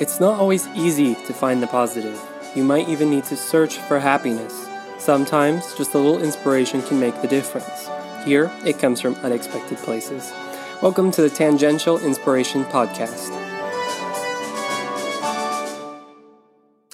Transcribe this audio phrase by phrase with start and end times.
[0.00, 2.20] It's not always easy to find the positive.
[2.54, 4.68] You might even need to search for happiness.
[4.98, 7.88] Sometimes, just a little inspiration can make the difference.
[8.24, 10.32] Here, it comes from unexpected places.
[10.80, 13.30] Welcome to the Tangential Inspiration Podcast.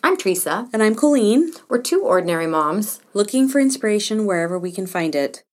[0.02, 0.68] I'm Teresa.
[0.72, 3.00] And I'm Colleen, We're two ordinary moms.
[3.14, 5.44] looking for inspiration wherever we can find it.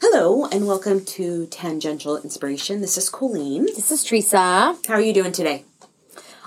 [0.00, 2.80] Hello, and welcome to Tangential Inspiration.
[2.80, 3.66] This is Colleen.
[3.66, 4.76] This is Teresa.
[4.86, 5.64] How are you doing today?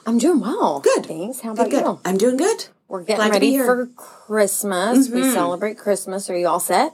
[0.06, 0.80] I'm doing well.
[0.82, 1.06] Good.
[1.06, 1.42] Thanks.
[1.42, 1.86] How about Good, good.
[1.86, 2.00] you?
[2.06, 2.66] I'm doing good.
[2.88, 3.66] We're getting Glad ready here.
[3.66, 5.10] for Christmas.
[5.10, 6.30] We celebrate Christmas.
[6.30, 6.94] Are you all set?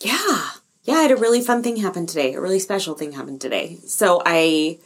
[0.00, 0.50] Yeah.
[0.84, 2.34] Yeah, I had a really fun thing happen today.
[2.34, 3.78] A really special thing happened today.
[3.86, 4.78] So I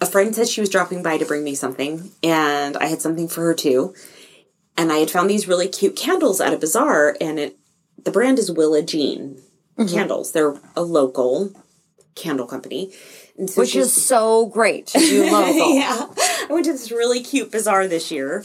[0.00, 3.26] a friend said she was dropping by to bring me something, and I had something
[3.28, 3.94] for her too.
[4.76, 7.56] And I had found these really cute candles at a bazaar, and it
[8.02, 9.42] the brand is Willa Jean
[9.76, 9.94] Mm-hmm.
[9.94, 10.32] candles.
[10.32, 11.52] They're a local
[12.16, 12.92] candle company.
[13.46, 15.74] So Which is so great to do local.
[15.74, 16.06] yeah.
[16.18, 18.44] I went to this really cute bazaar this year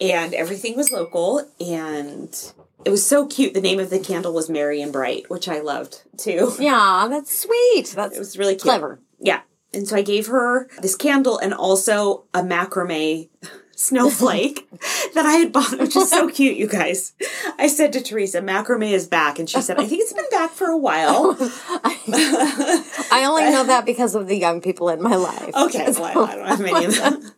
[0.00, 2.52] and everything was local and
[2.84, 3.54] it was so cute.
[3.54, 6.52] The name of the candle was Merry and Bright, which I loved too.
[6.58, 7.92] Yeah, that's sweet.
[7.94, 8.62] That's It was really cute.
[8.62, 9.00] clever.
[9.20, 9.42] Yeah.
[9.72, 13.28] And so I gave her this candle and also a macrame
[13.76, 14.68] snowflake
[15.14, 17.12] that I had bought, which is so cute, you guys.
[17.58, 19.38] I said to Teresa, macrame is back.
[19.38, 21.36] And she said, I think it's been back for a while.
[21.40, 25.54] I only know that because of the young people in my life.
[25.54, 27.32] Okay, well, I don't have many of them.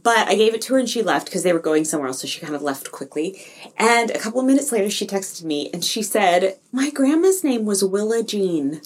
[0.00, 2.20] But I gave it to her and she left because they were going somewhere else,
[2.20, 3.44] so she kind of left quickly.
[3.76, 7.64] And a couple of minutes later, she texted me and she said, My grandma's name
[7.64, 8.80] was Willa Jean.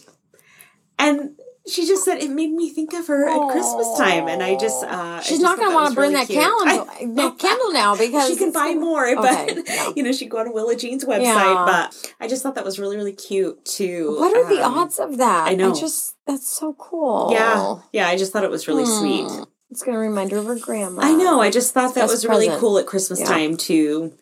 [0.98, 1.36] And
[1.68, 4.26] she just said it made me think of her at Christmas time.
[4.26, 7.14] And I just, uh, She's just not going to want to burn really that candle,
[7.14, 9.92] that candle now because she can buy more, but Okay, yeah.
[9.94, 11.22] you know, she can go on Willa Jean's website.
[11.22, 11.64] Yeah.
[11.66, 14.16] But I just thought that was really, really cute too.
[14.18, 15.48] What are the um, odds of that?
[15.48, 15.70] I know.
[15.70, 17.28] I just that's so cool.
[17.30, 18.08] Yeah, yeah.
[18.08, 19.30] I just thought it was really sweet.
[19.70, 21.00] It's going to remind her of her grandma.
[21.02, 21.40] I know.
[21.40, 23.26] I just thought that was really cool at Christmas Yeah.
[23.26, 24.12] time to,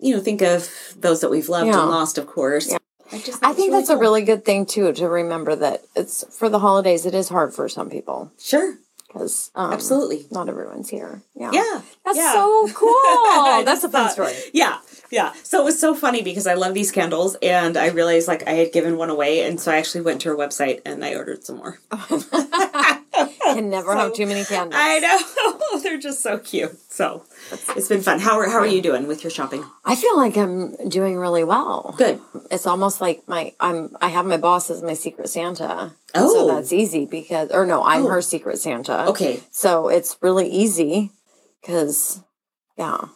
[0.00, 2.74] you know, think of those that we've loved and lost, of course.
[3.24, 6.48] Just I think was that's a really good thing too to remember that it's for
[6.48, 7.04] the holidays.
[7.06, 10.26] It is hard for some people sure, because um, absolutely.
[10.30, 11.22] not everyone's here.
[11.34, 12.32] Yeah, Yeah, that's yeah.
[12.32, 13.64] so cool.
[13.64, 14.32] That's a fun thought- story.
[14.52, 14.78] Yeah,
[15.10, 15.32] yeah.
[15.42, 18.52] So it was so funny because I love these candles, and I realized like I
[18.52, 21.44] had given one away, and so I actually went to her website and I ordered
[21.44, 21.78] some more.
[23.52, 24.74] I can never have too many candles.
[24.76, 26.78] I know they're just so cute.
[26.90, 27.24] So
[27.76, 28.18] it's been fun.
[28.20, 29.64] How are how are you doing with your shopping?
[29.84, 31.94] I feel like I'm doing really well.
[31.96, 32.20] Good.
[32.50, 35.94] It's almost like my I'm I have my boss as my secret Santa.
[36.14, 36.34] Oh.
[36.48, 38.08] so that's easy because or no, I'm oh.
[38.08, 39.06] her secret Santa.
[39.08, 39.40] Okay.
[39.50, 41.10] so it's really easy
[41.60, 42.22] because
[42.76, 43.06] yeah.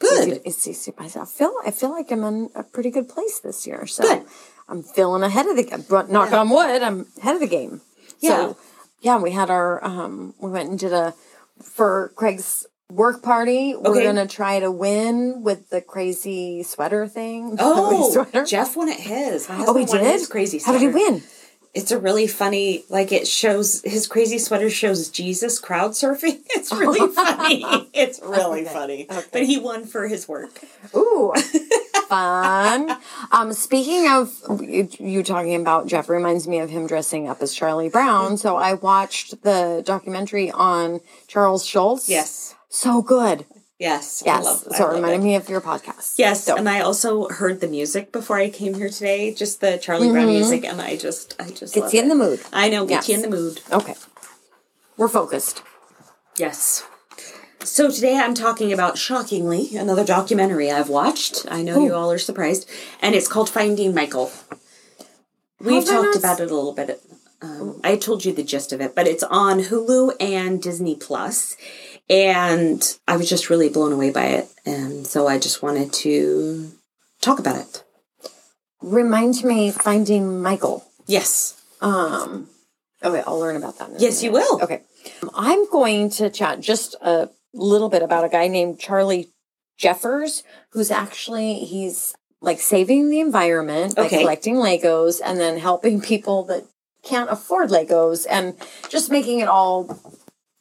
[0.00, 0.28] It's Good.
[0.28, 0.92] easy- It's easy.
[0.98, 3.86] I feel I feel like I'm in a pretty good place this year.
[3.86, 4.24] So Good.
[4.68, 5.84] I'm feeling ahead of the game.
[5.88, 7.80] But knock on wood, I'm ahead of the game.
[8.20, 8.36] Yeah.
[8.36, 8.56] So
[9.00, 11.14] yeah, we had our um we went and did a
[11.62, 13.74] for Craig's work party.
[13.76, 17.56] We're gonna try to win with the crazy sweater thing.
[17.60, 18.44] Oh, sweater.
[18.44, 19.46] Jeff won at his.
[19.50, 20.00] Oh, he did.
[20.02, 20.58] his crazy.
[20.58, 21.22] How did he win?
[21.74, 26.40] It's a really funny, like it shows his crazy sweater shows Jesus crowd surfing.
[26.56, 27.62] It's really funny.
[27.92, 29.06] It's really Okay, funny.
[29.10, 29.24] okay.
[29.32, 30.58] But he won for his work.
[30.96, 31.32] Ooh,
[32.08, 32.96] fun.
[33.32, 37.88] Um, speaking of you, talking about Jeff reminds me of him dressing up as Charlie
[37.88, 38.36] Brown.
[38.36, 42.08] So I watched the documentary on Charles Schulz.
[42.08, 42.54] Yes.
[42.68, 43.44] So good.
[43.78, 44.22] Yes.
[44.26, 44.44] I Yes.
[44.44, 45.24] love, so it reminded it.
[45.24, 46.14] me of your podcast.
[46.18, 49.78] Yes, So, and I also heard the music before I came here today, just the
[49.78, 52.40] Charlie Brown music, and I just, I just gets you in the mood.
[52.52, 53.60] I know, gets you in the mood.
[53.70, 53.94] Okay.
[54.96, 55.62] We're focused.
[56.36, 56.84] Yes.
[57.64, 61.46] So today I'm talking about shockingly another documentary I've watched.
[61.50, 62.68] I know you all are surprised,
[63.02, 64.30] and it's called Finding Michael.
[65.60, 67.02] We've talked about it a little bit.
[67.42, 71.56] Um, I told you the gist of it, but it's on Hulu and Disney Plus,
[72.08, 76.72] and I was just really blown away by it, and so I just wanted to
[77.20, 77.84] talk about it.
[78.80, 80.84] Reminds me finding Michael.
[81.06, 81.60] Yes.
[81.80, 82.48] Um,
[83.02, 83.90] okay, I'll learn about that.
[83.98, 84.62] Yes, you will.
[84.62, 84.82] Okay.
[85.34, 89.30] I'm going to chat just a little bit about a guy named Charlie
[89.78, 94.18] Jeffers, who's actually, he's like saving the environment by Okay.
[94.20, 96.64] collecting Legos and then helping people that
[97.02, 98.54] can't afford Legos and
[98.88, 99.98] just making it all,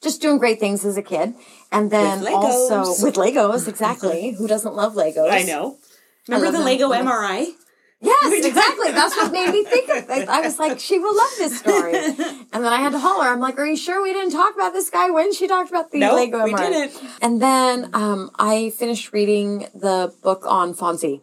[0.01, 1.34] just doing great things as a kid.
[1.72, 4.31] And then With also with Legos, exactly.
[4.31, 5.31] Who doesn't love Legos?
[5.31, 5.78] I know.
[6.28, 6.63] Remember love the.
[6.63, 6.90] Lego.
[6.92, 7.48] MRI?
[8.00, 8.92] Yes, exactly.
[8.92, 10.30] That's what made me think of it.
[10.30, 11.94] I was like, she will love this story.
[12.54, 13.26] And then I had to holler.
[13.26, 15.92] I'm like, are you sure we didn't talk about this guy when she talked about
[15.92, 16.94] the Nope, Lego we didn't.
[17.22, 21.22] And then um, I finished reading the book on Fonzie.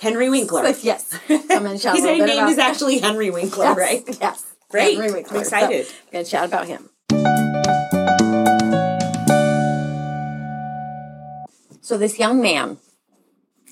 [0.00, 0.68] Henry Winkler.
[0.82, 1.08] yes.
[1.28, 4.18] So I'm going to chat His name is actually Henry Winkler, yes, right?
[4.20, 4.54] Yes.
[4.70, 4.96] Great.
[4.96, 5.36] Henry Winkler.
[5.36, 5.86] I'm excited.
[5.86, 6.88] So, I'm going to chat about him.
[11.82, 12.78] So this young man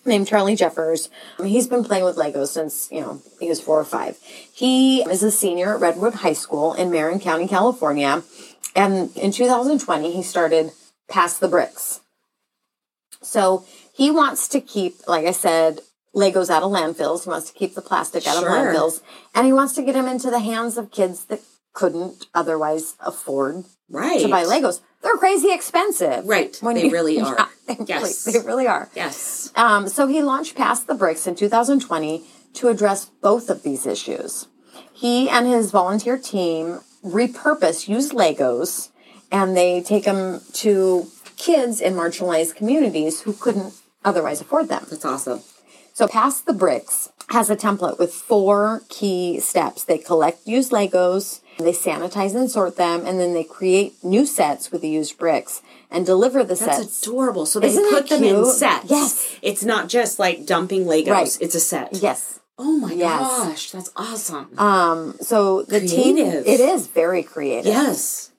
[0.05, 1.09] named Charlie Jeffers,
[1.43, 4.19] he's been playing with Legos since, you know, he was four or five.
[4.53, 8.23] He is a senior at Redwood High School in Marin County, California.
[8.77, 10.73] And in 2020, he started
[11.09, 12.01] Pass the Bricks.
[13.23, 15.81] So he wants to keep, like I said,
[16.15, 17.25] Legos out of landfills.
[17.25, 18.49] He wants to keep the plastic out Sure.
[18.49, 19.01] of landfills.
[19.35, 21.41] And he wants to get them into the hands of kids that
[21.73, 24.21] couldn't otherwise afford Right.
[24.21, 24.81] to buy Legos.
[25.03, 26.27] They're crazy expensive.
[26.27, 26.59] Right.
[26.63, 27.35] They really are.
[27.37, 28.27] Yeah, they, Yes.
[28.27, 28.89] really, they really are.
[28.95, 29.51] Yes.
[29.57, 32.25] Um, so he launched Pass the Bricks in 2020
[32.55, 34.49] to address both of these issues.
[34.93, 38.91] He and his volunteer team repurpose used Legos
[39.33, 41.07] and they take them to
[41.37, 43.73] kids in marginalized communities who couldn't
[44.05, 44.85] otherwise afford them.
[44.91, 45.41] That's awesome.
[45.93, 49.85] So Pass the Bricks has a template with four key steps.
[49.85, 54.73] They collect used Legos, they sanitize and sort them, and then they create new sets
[54.73, 56.79] with the used bricks and deliver the That's sets.
[56.79, 57.47] That's adorable.
[57.47, 58.91] So they Isn't put them in sets.
[58.91, 59.37] Yes.
[59.43, 61.09] It's not just like dumping Legos.
[61.11, 61.39] Right.
[61.41, 61.91] It's a set.
[62.03, 62.41] yes.
[62.59, 63.21] Oh my Yes.
[63.21, 63.71] gosh.
[63.71, 64.59] That's awesome.
[64.59, 66.47] Um, so the team, Creative.
[66.47, 67.67] it is very creative.
[67.67, 68.33] yes.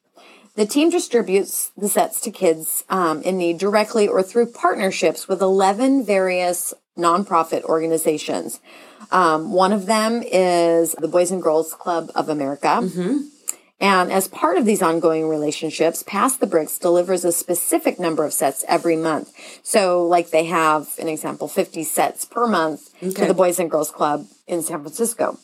[0.56, 5.42] The team distributes the sets to kids um, in need directly or through partnerships with
[5.42, 8.60] 11 various nonprofit organizations.
[9.12, 12.82] Um, one of them is the Boys and Girls Club of America.
[13.82, 18.32] And as part of these ongoing relationships, Pass the Bricks delivers a specific number of
[18.32, 19.34] sets every month.
[19.64, 23.90] So, like they have an example, 50 sets per month to the Boys and Girls
[23.90, 25.40] Club in San Francisco.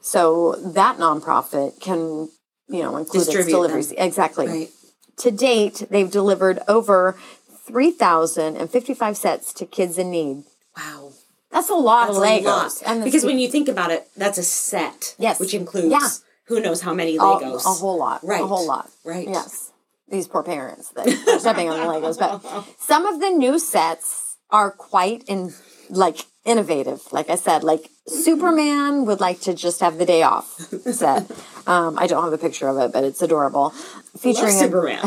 [0.00, 2.28] So that nonprofit can,
[2.68, 3.90] you know, include its deliveries.
[3.90, 3.98] them.
[4.00, 4.46] Exactly.
[4.48, 4.70] Right.
[5.18, 7.16] To date, they've delivered over
[7.64, 10.42] 3,055 sets to kids in need.
[10.76, 11.12] Wow.
[11.50, 12.44] That's a lot That's of a Legos.
[12.44, 12.82] lot.
[12.86, 15.14] And because when you think about it, that's a set.
[15.18, 15.38] Yes.
[15.38, 16.08] Which includes Yeah.
[16.44, 17.66] who knows how many Legos.
[17.66, 18.24] a whole lot.
[18.24, 18.42] Right.
[18.42, 18.90] A whole lot.
[19.04, 19.28] Right.
[19.28, 19.70] Yes.
[20.08, 22.18] These poor parents that are stepping on the Legos.
[22.18, 22.42] But
[22.80, 25.52] some of the new sets are quite in
[25.90, 27.00] like innovative.
[27.12, 30.48] Like I said, like Superman would like to just have the day off
[30.92, 31.30] set.
[31.64, 33.70] Um, I don't have a picture of it, but it's adorable.
[34.18, 34.98] Featuring a Superman.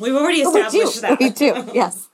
[0.00, 0.58] We've already we do.
[0.58, 1.18] established that.
[1.20, 2.08] We do, yes.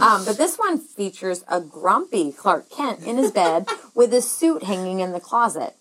[0.00, 4.62] Um, but this one features a grumpy Clark Kent in his bed with his suit
[4.62, 5.74] hanging in the closet.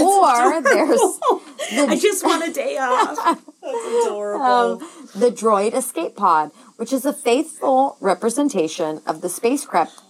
[0.00, 1.00] or there's
[1.72, 3.16] I just want a day off.
[3.62, 4.44] That's adorable.
[4.44, 4.78] um,
[5.14, 10.00] the droid escape pod, which is a faithful representation of the spacecraft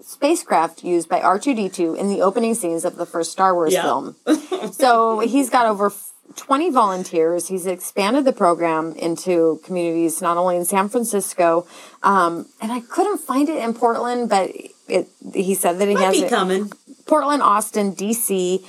[0.00, 3.82] spacecraft used by R2D2 in the opening scenes of the first Star Wars Yeah.
[3.82, 4.16] film.
[4.72, 5.92] so he's got over
[6.36, 7.48] 20 volunteers.
[7.48, 11.66] He's expanded the program into communities not only in San Francisco,
[12.02, 14.50] um, and I couldn't find it in Portland, but
[14.88, 16.30] it, he said that he Might has be it.
[16.30, 16.72] coming.
[17.06, 18.64] Portland, Austin, DC,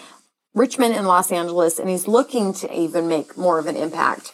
[0.54, 4.32] Richmond, and Los Angeles, and he's looking to even make more of an impact.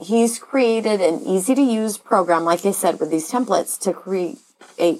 [0.00, 4.38] He's created an easy to use program, like I said, with these templates to create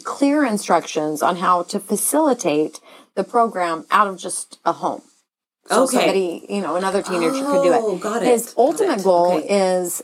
[0.05, 2.81] clear instructions on how to facilitate
[3.15, 5.03] the program out of just a home.
[5.69, 5.97] So Okay.
[5.97, 7.81] somebody, you know, another teenager could do it.
[7.83, 8.29] Oh, got it.
[8.29, 9.05] His ultimate it.
[9.05, 9.49] goal Okay.
[9.49, 10.03] is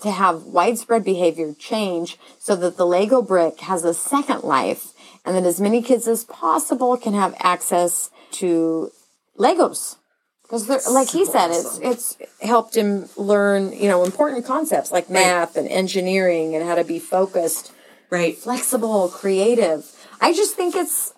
[0.00, 4.92] to have widespread behavior change so that the Lego brick has a second life
[5.24, 8.90] and that as many kids as possible can have access to
[9.38, 9.96] Legos.
[10.42, 11.82] Because like he said, awesome.
[11.82, 16.74] it's it's helped him learn, you know, important concepts like math and engineering and how
[16.74, 17.72] to be focused,
[18.10, 18.36] Right.
[18.36, 19.90] flexible, creative.
[20.22, 21.12] I just think it's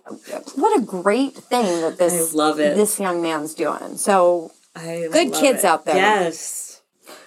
[0.55, 2.75] what a great thing that this I love it.
[2.75, 3.99] this young man's doing.
[3.99, 5.67] So I Good kids it.
[5.67, 5.97] out there.
[5.97, 6.81] Yes.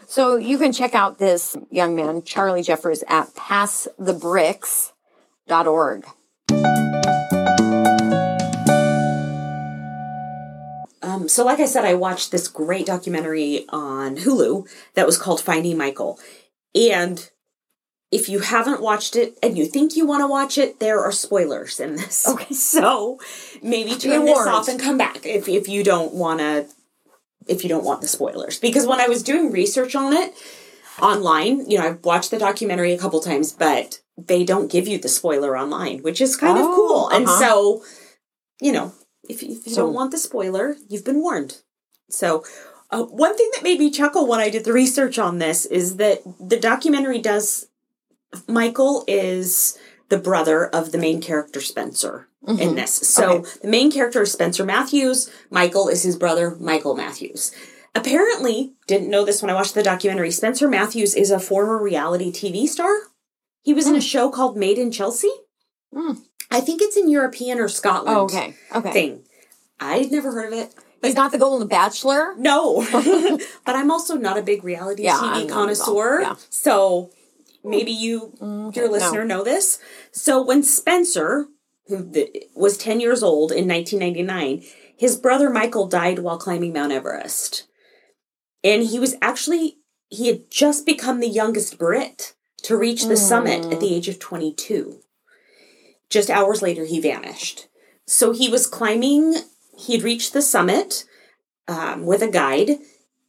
[0.07, 6.05] So you can check out this young man, Charlie Jeffers, at passthebricks.org.
[11.03, 15.39] Um, so, like I said, I watched this great documentary on Hulu that was called
[15.41, 16.19] Finding Michael.
[16.75, 17.29] And
[18.11, 21.11] if you haven't watched it and you think you want to watch it, there are
[21.11, 22.27] spoilers in this.
[22.27, 22.45] Okay.
[22.53, 23.19] So
[23.61, 26.67] maybe turn this off and come back if, if you don't want to,
[27.47, 28.59] if you don't want the spoilers.
[28.59, 30.33] Because when I was doing research on it
[31.01, 34.97] online, you know, I've watched the documentary a couple times, but they don't give you
[34.97, 37.09] the spoiler online, which is kind of Oh, cool.
[37.09, 37.39] And uh-huh.
[37.39, 37.83] so,
[38.61, 38.93] you know,
[39.29, 41.61] if, if you So- don't want the spoiler, you've been warned.
[42.09, 42.43] So,
[42.89, 45.97] uh, one thing that made me chuckle when I did the research on this is
[45.97, 47.67] that the documentary does.
[48.47, 49.77] Michael is
[50.09, 52.91] the brother of the main character Spencer in this.
[52.93, 53.49] So Okay.
[53.63, 55.29] the main character is Spencer Matthews.
[55.49, 57.51] Michael is his brother, Michael Matthews.
[57.93, 60.31] Apparently, didn't know this when I watched the documentary.
[60.31, 62.95] Spencer Matthews is a former reality TV star.
[63.63, 65.31] He was in a show called Made in Chelsea.
[65.93, 66.13] Hmm.
[66.49, 68.55] I think it's in European or Scotland Oh, okay.
[68.73, 68.91] Okay.
[68.93, 69.23] thing.
[69.79, 70.73] I'd never heard of it.
[71.03, 72.33] He's not the Golden Bachelor.
[72.37, 72.85] No,
[73.65, 75.55] but I'm also not a big reality Yeah, I'm TV all.
[75.57, 76.21] connoisseur.
[76.21, 76.35] Yeah.
[76.49, 77.09] So
[77.69, 78.33] maybe you,
[78.75, 79.79] your listener, know this.
[80.11, 81.47] So when Spencer,
[81.87, 84.63] who th- was 10 years old in 1999,
[84.97, 87.67] his brother Michael died while climbing Mount Everest.
[88.63, 89.77] And he was actually,
[90.09, 92.33] he had just become the youngest Brit
[92.63, 94.99] to reach the summit at the age of 22.
[96.09, 97.67] Just hours later, he vanished.
[98.05, 99.35] So he was climbing,
[99.77, 101.05] he'd reached the summit
[101.67, 102.79] um, with a guide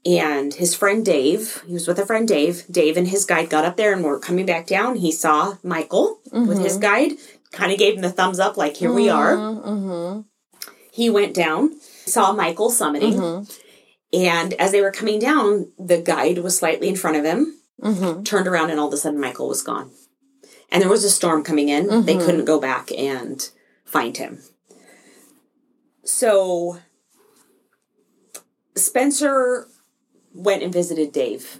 [0.07, 2.65] and his friend Dave, he was with a friend Dave.
[2.71, 4.97] Dave and his guide got up there and were coming back down.
[4.97, 6.83] He saw Michael with his mm-hmm.
[6.83, 7.13] guide,
[7.53, 9.37] kind of gave him the thumbs up, like, here we mm-hmm, are.
[9.37, 10.21] Mm-hmm.
[10.93, 13.49] He went down, saw Michael summiting.
[14.13, 17.59] And as they were coming down, the guide was slightly in front of him,
[18.25, 19.91] turned around, and all of a sudden Michael was gone.
[20.71, 22.05] And there was a storm coming in.
[22.05, 23.47] They couldn't go back and
[23.85, 24.43] find him.
[26.05, 26.79] So
[28.75, 29.67] Spencer
[30.39, 31.59] went and visited Dave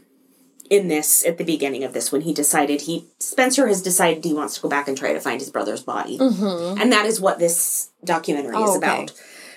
[0.71, 4.35] in this at the beginning of this when he decided he Spencer has decided he
[4.35, 6.19] wants to go back and try to find his brother's body.
[6.19, 6.81] Mm-hmm.
[6.81, 8.87] And that is what this documentary is Oh, okay.
[8.87, 9.13] about.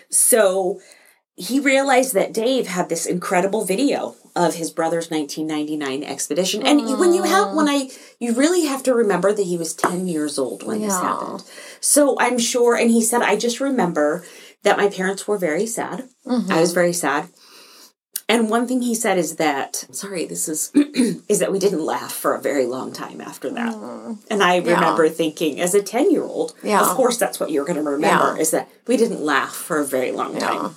[0.09, 0.79] So
[1.35, 6.65] he realized that Dave had this incredible video of his brother's 1999 expedition.
[6.65, 9.73] And you- when you have when I you really have to remember that he was
[9.73, 11.43] 10 years old when this happened.
[11.81, 14.23] So I'm sure and he said I just remember
[14.63, 16.07] that my parents were very sad.
[16.25, 16.73] I was mm-hmm.
[16.73, 17.27] very sad.
[18.31, 20.71] And one thing he said is that sorry, this is
[21.27, 23.75] is that we didn't laugh for a very long time after that.
[23.75, 24.19] Mm.
[24.29, 26.79] And I remember thinking as a 10-year-old, Yeah.
[26.79, 28.41] of course that's what you're going to remember Yeah.
[28.41, 30.47] is that we didn't laugh for a very long Yeah.
[30.47, 30.75] time.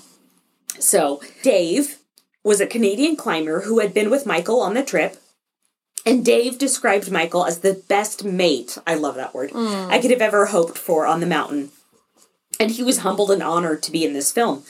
[0.81, 1.99] So, Dave
[2.43, 5.17] was a Canadian climber who had been with Michael on the trip.
[6.05, 9.89] And Dave described Michael as the best mate, I love that word, mm.
[9.89, 11.71] I could have ever hoped for on the mountain.
[12.59, 14.65] And he was humbled and honored to be in this film.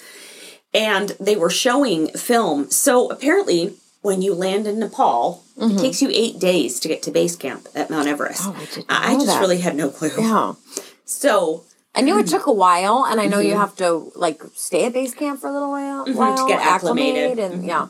[0.74, 2.70] And they were showing film.
[2.70, 5.78] So apparently, when you land in Nepal, it mm-hmm.
[5.78, 8.42] takes you eight days to get to base camp at Mount Everest.
[8.44, 8.56] Oh,
[8.88, 9.40] I I just that.
[9.40, 10.10] really had no clue.
[10.18, 10.54] Yeah.
[11.04, 11.64] So
[11.94, 12.30] I knew it mm.
[12.30, 13.60] took a while, and I know you mm-hmm.
[13.60, 17.38] have to like stay at base camp for a little while, mm-hmm, while get acclimated.
[17.38, 17.88] acclimate, and yeah.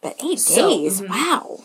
[0.00, 1.60] But eight So- days, wow.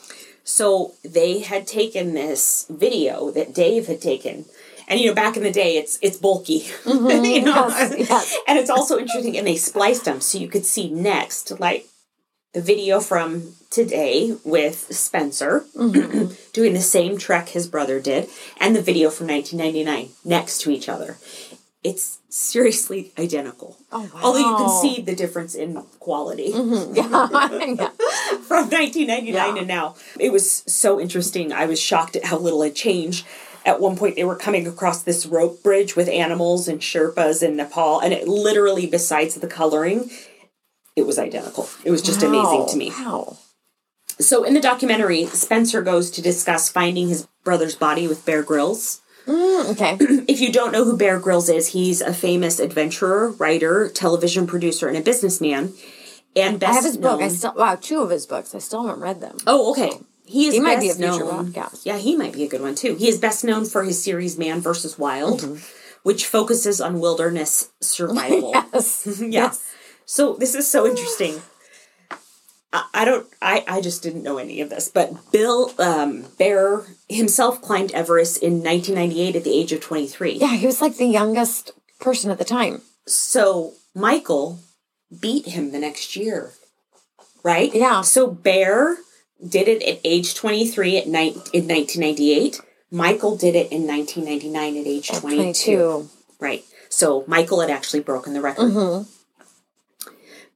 [0.48, 4.46] So they had taken this video that Dave had taken.
[4.88, 7.26] And you know, back in the day, it's it's bulky, mm-hmm.
[7.26, 8.38] you know, Yes, yes.
[8.48, 9.38] and it's also interesting.
[9.38, 11.88] And they spliced them so you could see next, like
[12.54, 16.34] the video from today with Spencer mm-hmm.
[16.54, 20.88] doing the same trek his brother did, and the video from 1999 next to each
[20.88, 21.18] other.
[21.84, 23.78] It's seriously identical.
[23.92, 24.22] Oh, wow.
[24.24, 26.96] Although you can see the difference in quality mm-hmm.
[26.96, 27.90] yeah.
[28.48, 29.56] from 1999 Yeah.
[29.56, 29.96] and now.
[30.20, 31.54] It was so interesting.
[31.54, 33.26] I was shocked at how little had changed.
[33.66, 37.56] At one point, they were coming across this rope bridge with animals and Sherpas in
[37.56, 40.12] Nepal, and it literally, besides the coloring,
[40.96, 41.68] it was identical.
[41.84, 42.92] It was just amazing to me.
[42.92, 43.38] Wow.
[44.20, 49.02] So, in the documentary, Spencer goes to discuss finding his brother's body with Bear Grylls.
[49.26, 49.98] Mm, okay.
[50.28, 54.88] If you don't know who Bear Grylls is, he's a famous adventurer, writer, television producer,
[54.88, 55.74] and a businessman.
[56.36, 57.22] And best I have his book.
[57.22, 58.54] I still wow, two of his books.
[58.54, 59.38] I still haven't read them.
[59.48, 59.92] Oh, okay.
[60.26, 61.86] He is He might be best a future known- podcast.
[61.86, 62.96] Yeah, he might be a good one too.
[62.96, 64.98] He is best known for his series Man vs.
[64.98, 65.64] Wild, Mm-hmm.
[66.04, 68.52] which focuses on wilderness survival.
[68.74, 69.22] Yes.
[69.22, 69.54] yeah.
[70.06, 71.42] So this is so interesting.
[72.74, 73.28] I, I don't.
[73.42, 78.38] I I just didn't know any of this, but Bill um, Bear himself climbed Everest
[78.44, 80.34] in 1998 at the age of 23.
[80.34, 82.82] Yeah, he was like the youngest person at the time.
[83.08, 84.60] So Michael
[85.22, 86.52] beat him the next year,
[87.44, 87.74] right?
[87.74, 88.02] Yeah.
[88.02, 88.98] So Bear
[89.48, 92.62] did it at age 23 at night in 1998.
[92.92, 95.36] Michael did it in 1999 at age 22.
[95.36, 96.10] 22.
[96.40, 96.64] Right.
[96.90, 98.72] So Michael had actually broken the record.
[98.72, 99.12] Mm-hmm.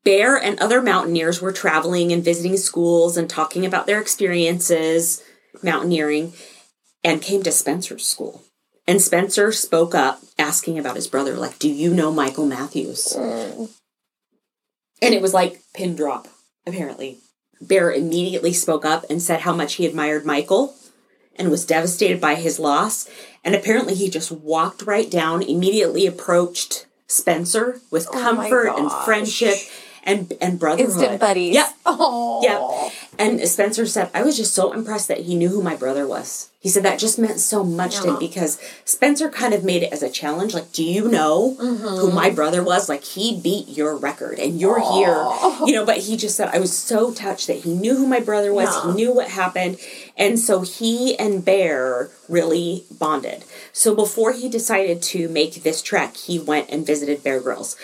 [0.03, 5.21] Bear and other mountaineers were traveling and visiting schools and talking about their experiences
[5.61, 6.33] mountaineering
[7.03, 8.43] and came to Spencer's school.
[8.87, 13.13] And Spencer spoke up asking about his brother, like, Do you know Michael Matthews?
[13.15, 13.69] Mm.
[15.01, 16.27] And it was like pin drop,
[16.65, 17.19] apparently.
[17.61, 20.75] Bear immediately spoke up and said how much he admired Michael
[21.35, 23.09] and was devastated by his loss.
[23.43, 29.57] And apparently, he just walked right down, immediately approached Spencer with Oh comfort and friendship
[30.03, 30.91] and and brotherhood.
[30.91, 31.55] Instant buddies.
[31.55, 31.69] Yeah.
[31.85, 32.41] Oh.
[32.43, 32.93] Yep.
[33.19, 36.49] And Spencer said, I was just so impressed that he knew who my brother was.
[36.61, 39.93] He said that just meant so much to him because Spencer kind of made it
[39.93, 40.53] as a challenge.
[40.53, 42.15] Like, do you know who mm-hmm.
[42.15, 42.89] my brother was?
[42.89, 45.25] Like, he beat your record and you're here.
[45.65, 48.19] You know, but he just said, I was so touched that he knew who my
[48.19, 48.73] brother was.
[48.73, 48.91] Yeah.
[48.91, 49.79] He knew what happened.
[50.17, 53.45] And so he and Bear really bonded.
[53.71, 57.77] So before he decided to make this trek, he went and visited Bear Grylls.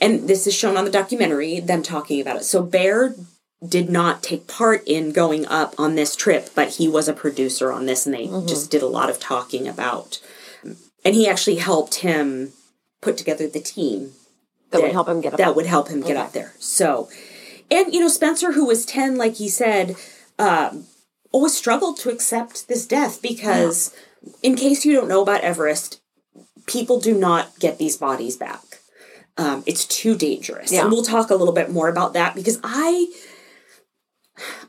[0.00, 2.44] And this is shown on the documentary, them talking about it.
[2.44, 3.14] So Bear
[3.66, 7.70] did not take part in going up on this trip, but he was a producer
[7.72, 10.20] on this and they just did a lot of talking about.
[11.04, 12.52] And he actually helped him
[13.00, 14.12] put together the team
[14.70, 15.38] That would help him get up.
[15.38, 16.54] that would help him get up there.
[16.58, 17.08] So,
[17.70, 19.96] and you know, Spencer, who was 10, like he said,
[20.38, 20.86] um,
[21.32, 23.94] always struggled to accept this death because,
[24.42, 26.00] in case you don't know about Everest,
[26.66, 28.71] people do not get these bodies back.
[29.36, 30.72] Um, it's too dangerous.
[30.72, 30.82] Yeah.
[30.82, 33.08] And we'll talk a little bit more about that because I.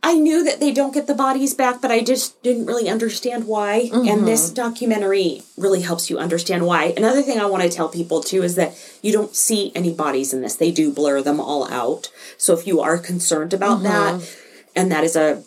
[0.03, 3.47] I knew that they don't get the bodies back, but I just didn't really understand
[3.47, 3.89] why.
[3.93, 4.25] And mm-hmm.
[4.25, 6.93] this documentary really helps you understand why.
[6.97, 10.33] Another thing I want to tell people too is that you don't see any bodies
[10.33, 10.57] in this.
[10.57, 12.11] They do blur them all out.
[12.37, 14.19] So if you are concerned about mm-hmm.
[14.19, 14.37] that
[14.75, 15.43] and that is a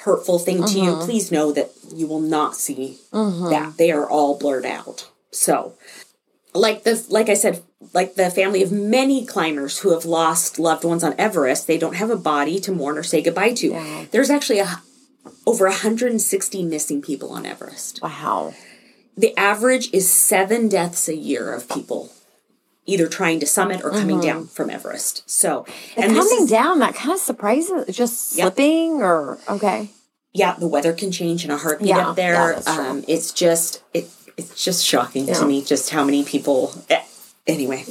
[0.00, 1.04] hurtful thing to you, mm-hmm.
[1.04, 3.74] please know that you will not see that.
[3.76, 5.10] They are all blurred out.
[5.32, 5.74] So
[6.54, 10.84] like the like I said, like the family of many climbers who have lost loved
[10.84, 13.68] ones on Everest, they don't have a body to mourn or say goodbye to.
[13.68, 14.04] Yeah.
[14.10, 14.80] There's actually a
[15.46, 18.00] over 160 missing people on Everest.
[18.02, 18.54] Wow.
[19.16, 22.10] The average is 7 deaths a year of people
[22.86, 25.22] either trying to summit or coming down from Everest.
[25.30, 25.64] So,
[25.96, 27.94] and Coming is, down, that kind of surprises.
[27.96, 28.42] Just Yep.
[28.54, 29.88] slipping or okay.
[30.34, 32.34] yeah, the weather can change in a heartbeat Yeah, up there.
[32.34, 32.84] yeah, that's true.
[32.84, 35.34] um, it's just it it's just shocking Yeah.
[35.34, 36.74] to me just how many people.
[36.90, 37.02] eh,
[37.46, 37.84] Anyway,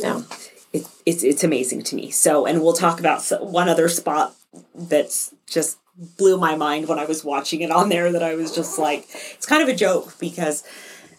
[0.74, 2.10] it, it's it's amazing to me.
[2.10, 4.34] So, and we'll talk about one other spot
[4.74, 5.78] that's just
[6.18, 8.12] blew my mind when I was watching it on there.
[8.12, 10.64] That I was just like, it's kind of a joke because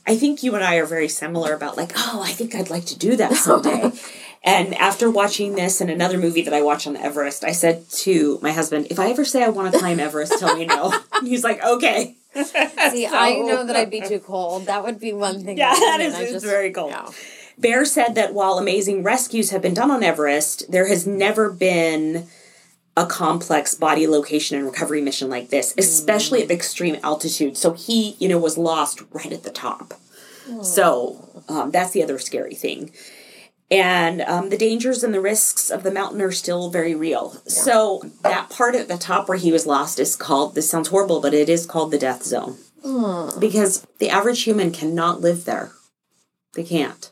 [0.07, 2.87] I think you and I are very similar about like, oh, I think I'd like
[2.87, 3.93] to do that someday.
[4.45, 8.40] and after watching this and another movie that I watched on Everest, I said to
[8.43, 10.93] my husband, if I ever say I want to climb Everest, tell me no.
[11.23, 12.16] He's like, okay.
[12.91, 14.67] See, I know that I'd be too cold.
[14.67, 15.57] That would be one thing.
[15.57, 16.91] Yeah, that is I very cold.
[16.91, 17.09] yeah.
[17.57, 22.26] Bear said that while amazing rescues have been done on Everest, there has never been
[22.97, 27.57] a complex body location and recovery mission like this, especially at extreme altitude.
[27.57, 29.95] So he, you know, was lost right at the top.
[30.62, 32.90] So um, that's the other scary thing.
[33.75, 37.31] And um, the dangers and the risks of the mountain are still very real.
[37.47, 41.21] So that part at the top where he was lost is called, this sounds horrible,
[41.21, 42.57] but it is called the death zone.
[43.41, 45.73] Because the average human cannot live there.
[46.55, 47.11] They can't.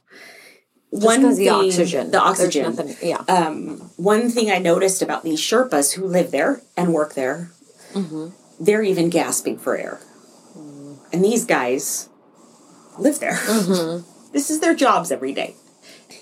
[0.92, 2.11] Just because the oxygen.
[2.11, 2.62] The oxygen.
[2.77, 3.25] nothing- yeah.
[3.27, 7.51] Um, one thing I noticed about these Sherpas who live there and work there,
[7.94, 8.29] Mm-hmm.
[8.62, 10.01] they're even gasping for air.
[11.12, 12.09] And these guys
[12.98, 13.35] live there.
[13.37, 14.31] Mm-hmm.
[14.33, 15.57] this is their jobs every day.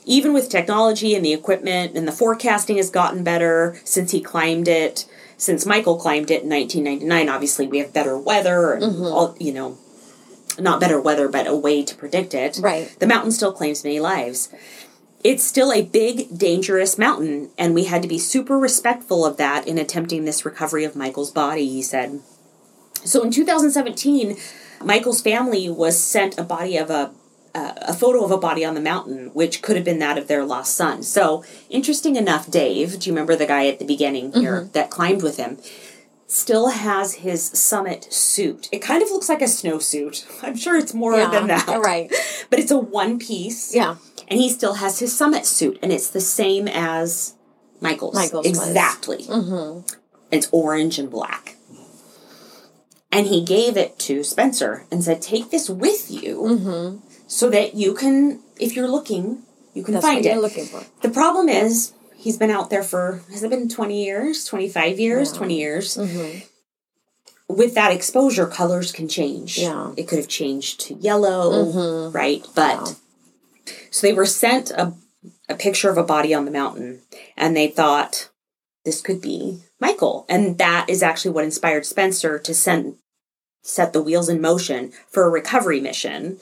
[0.04, 4.68] Even with technology and the equipment and the forecasting has gotten better since he climbed
[4.68, 9.04] it, since Michael climbed it in 1999, obviously we have better weather and Mm-hmm.
[9.04, 9.78] all, you know,
[10.58, 12.58] not better weather, but a way to predict it.
[12.60, 12.94] Right.
[12.98, 14.48] The mountain still claims many lives
[15.22, 19.68] it's still a big, dangerous mountain, and we had to be super respectful of that
[19.68, 22.20] in attempting this recovery of Michael's body, he said.
[23.04, 24.36] So in 2017,
[24.82, 27.12] Michael's family was sent a body of a
[27.54, 30.28] uh, a photo of a body on the mountain, which could have been that of
[30.28, 31.02] their lost son.
[31.02, 35.22] So, interesting enough, Dave, do you remember the guy at the beginning here that climbed
[35.22, 35.58] with him?
[36.26, 38.68] Still has his summit suit.
[38.70, 40.24] It kind of looks like a snowsuit.
[40.44, 41.28] I'm sure it's more yeah.
[41.30, 41.66] than that.
[41.80, 42.12] Right.
[42.50, 43.96] But it's a one piece Yeah.
[44.28, 47.34] and he still has his summit suit, and it's the same as
[47.80, 48.14] Michael's.
[48.14, 49.24] Michael's exactly.
[49.24, 49.86] Mm-hmm.
[50.30, 51.56] It's orange and black.
[53.12, 57.94] And he gave it to Spencer and said, "Take this with you, so that you
[57.94, 60.82] can, if you're looking, you can That's find it." you're looking for.
[61.00, 64.98] The problem is, he's been out there for has it been twenty years, twenty five
[64.98, 65.96] years, twenty years.
[65.96, 66.40] Mm-hmm.
[67.48, 69.58] With that exposure, colors can change.
[69.58, 69.92] Yeah.
[69.96, 72.16] it could have changed to yellow, mm-hmm.
[72.16, 72.44] right?
[72.54, 72.96] But
[73.90, 74.94] so they were sent a,
[75.48, 77.02] a picture of a body on the mountain,
[77.36, 78.28] and they thought
[78.84, 82.96] this could be Michael, and that is actually what inspired Spencer to send
[83.62, 86.38] set the wheels in motion for a recovery mission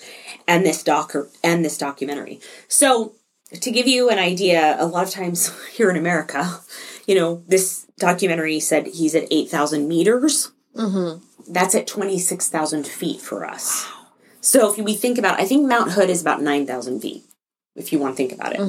[0.46, 2.40] and this doc and this documentary.
[2.68, 3.14] So
[3.52, 6.60] to give you an idea, a lot of times here in America,
[7.06, 10.52] you know, this documentary said he's at eight thousand meters.
[10.76, 11.52] Mm-hmm.
[11.52, 13.86] That's at twenty six thousand feet for us.
[14.40, 17.24] So if we think about, I think Mount Hood is about nine thousand feet.
[17.74, 18.60] If you want to think about it,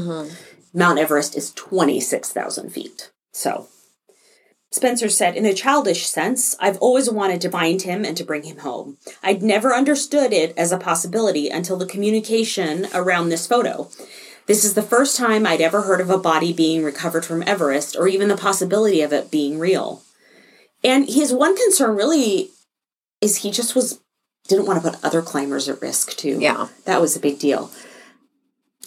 [0.74, 3.12] Mount Everest is twenty six thousand feet.
[3.34, 3.68] So
[4.72, 8.44] Spencer said, in a childish sense, I've always wanted to find him and to bring
[8.44, 8.98] him home.
[9.24, 13.90] I'd never understood it as a possibility until the communication around this photo.
[14.46, 17.96] This is the first time I'd ever heard of a body being recovered from Everest
[17.96, 20.04] or even the possibility of it being real.
[20.84, 22.52] And his one concern really
[23.22, 24.00] is he just was
[24.48, 26.40] didn't want to put other climbers at risk too.
[26.40, 26.70] Yeah.
[26.86, 27.70] That was a big deal.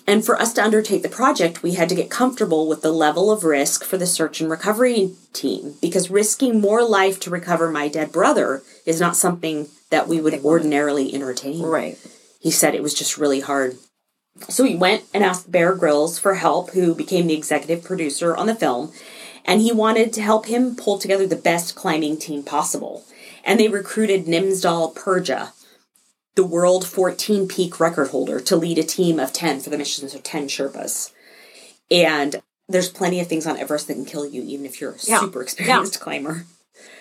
[0.06, 3.30] And for us to undertake the project, we had to get comfortable with the level
[3.30, 7.88] of risk for the search and recovery team because risking more life to recover my
[7.88, 11.62] dead brother is not something that we would ordinarily entertain.
[11.62, 11.98] Right.
[12.40, 13.76] He said it was just really hard.
[14.48, 18.46] So he went and asked Bear Grylls for help, who became the executive producer on
[18.46, 18.92] the film,
[19.44, 23.04] and he wanted to help him pull together the best climbing team possible.
[23.44, 25.52] And they recruited Nimsdai Purja,
[26.34, 30.14] the world 14 peak record holder, to lead a team of 10 for the missions
[30.14, 31.12] of 10 Sherpas.
[31.90, 34.98] And there's plenty of things on Everest that can kill you, even if you're a
[35.04, 35.20] Yeah.
[35.20, 36.46] super experienced climber.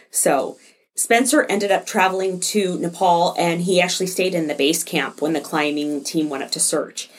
[0.10, 0.58] So
[0.96, 5.34] Spencer ended up traveling to Nepal and he actually stayed in the base camp when
[5.34, 7.10] the climbing team went up to search.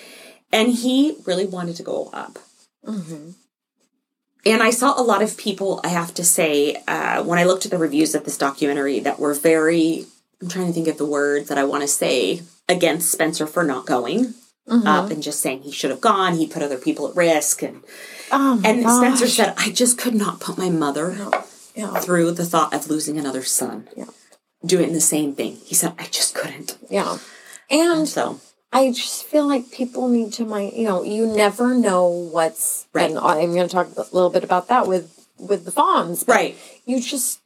[0.53, 2.39] And he really wanted to go up.
[4.45, 7.65] And I saw a lot of people, I have to say, uh, when I looked
[7.65, 10.07] at the reviews of this documentary that were very,
[10.43, 13.63] I'm trying to think of the word that I want to say, against Spencer for
[13.63, 14.35] not going
[14.69, 14.87] mm-hmm.
[14.87, 16.35] up and just saying he should have gone.
[16.37, 17.63] He put other people at risk.
[17.63, 17.83] And,
[18.31, 18.99] Oh and gosh.
[18.99, 21.17] Spencer said, I just could not put my mother
[21.75, 21.95] Yeah.
[22.01, 23.89] through the thought of losing another son.
[23.97, 24.07] Yeah.
[24.65, 25.59] Doing the same thing.
[25.65, 26.79] He said, I just couldn't.
[26.89, 27.19] Yeah.
[27.71, 28.41] And So,
[28.73, 33.11] I just feel like people need to mind, you know, you never know what's Right.
[33.11, 36.25] and I'm going to talk a little bit about that with with the fawns.
[36.27, 36.57] Right.
[36.87, 37.41] You just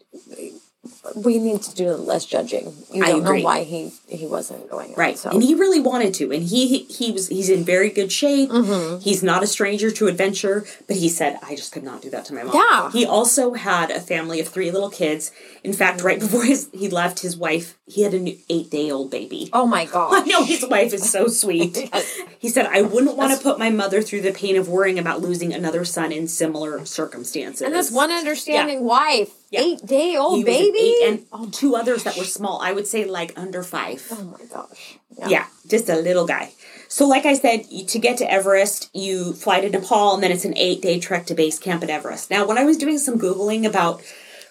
[1.15, 2.73] we need to do less judging.
[2.93, 3.39] You I don't agree.
[3.39, 5.19] know why he he wasn't going right.
[5.19, 6.33] So And he really wanted to.
[6.33, 8.51] And he, he, was, he's in very good shape.
[8.51, 9.01] Mm-hmm.
[9.01, 12.25] He's not a stranger to adventure, but he said, I just could not do that
[12.27, 12.55] to my mom.
[12.55, 12.91] Yeah.
[12.93, 15.33] He also had a family of three little kids.
[15.65, 19.11] In fact, right before his, he left his wife, he had an eight day old
[19.11, 19.51] baby.
[19.53, 21.91] Oh my god I know his wife is so sweet.
[22.39, 25.21] He said, I wouldn't want to put my mother through the pain of worrying about
[25.21, 27.63] losing another son in similar circumstances.
[27.63, 29.63] And this one understanding wife, Yeah.
[29.63, 30.97] eight day old baby.
[31.03, 32.61] and two others that were small.
[32.61, 33.96] I would say like under five.
[34.11, 34.99] Oh my gosh.
[35.27, 36.53] Yeah, just a little guy.
[36.89, 40.45] So, like I said, to get to Everest, you fly to Nepal, and then it's
[40.45, 42.31] an eight day trek to base camp at Everest.
[42.31, 44.03] Now, when I was doing some Googling about,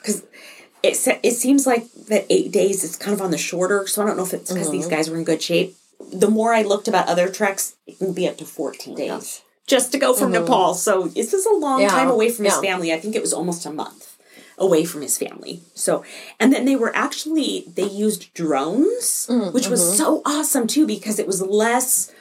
[0.02, 0.24] because
[0.84, 4.06] it, it seems like that eight days is kind of on the shorter, so I
[4.06, 4.96] don't know if it's because these mm-hmm.
[4.96, 5.76] guys were in good shape.
[6.12, 9.92] The more I looked about other treks, it can be up to 14 days just
[9.94, 10.44] to go from mm-hmm.
[10.44, 10.74] Nepal.
[10.74, 12.94] So, this is a long Yeah, time away from his family.
[12.94, 14.15] I think it was almost a month
[14.58, 15.62] away from his family.
[15.74, 16.04] So,
[16.40, 19.96] and then they were actually they used drones, Mm, which was mm-hmm.
[19.98, 22.12] so awesome too because it was less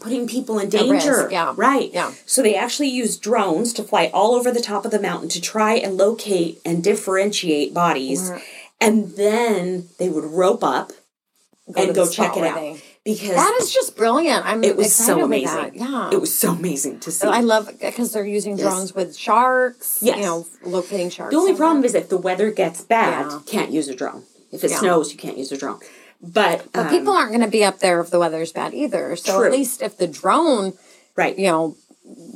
[0.00, 1.18] putting people in danger.
[1.18, 1.52] risk, yeah.
[1.56, 1.90] Right.
[1.92, 2.12] Yeah.
[2.26, 5.40] So they actually used drones to fly all over the top of the mountain to
[5.40, 8.32] try and locate and differentiate bodies.
[8.80, 12.56] And then they would rope up to and go check it out.
[12.56, 14.46] they- Because That is just brilliant.
[14.46, 15.72] I'm it was so amazing.
[15.74, 16.10] Yeah.
[16.12, 17.26] It was so amazing to see.
[17.26, 19.98] I love because they're using drones with sharks.
[20.00, 20.18] Yes.
[20.18, 21.32] You know, locating sharks.
[21.34, 23.40] The only problem is if the weather gets bad, Yeah.
[23.46, 24.22] can't use a drone.
[24.52, 24.78] If it Yeah.
[24.78, 25.80] snows, you can't use a drone.
[26.22, 29.16] But, But um, people aren't going to be up there if the weather's bad either.
[29.16, 29.46] So True.
[29.46, 30.74] at least if the drone,
[31.16, 31.76] right, you know,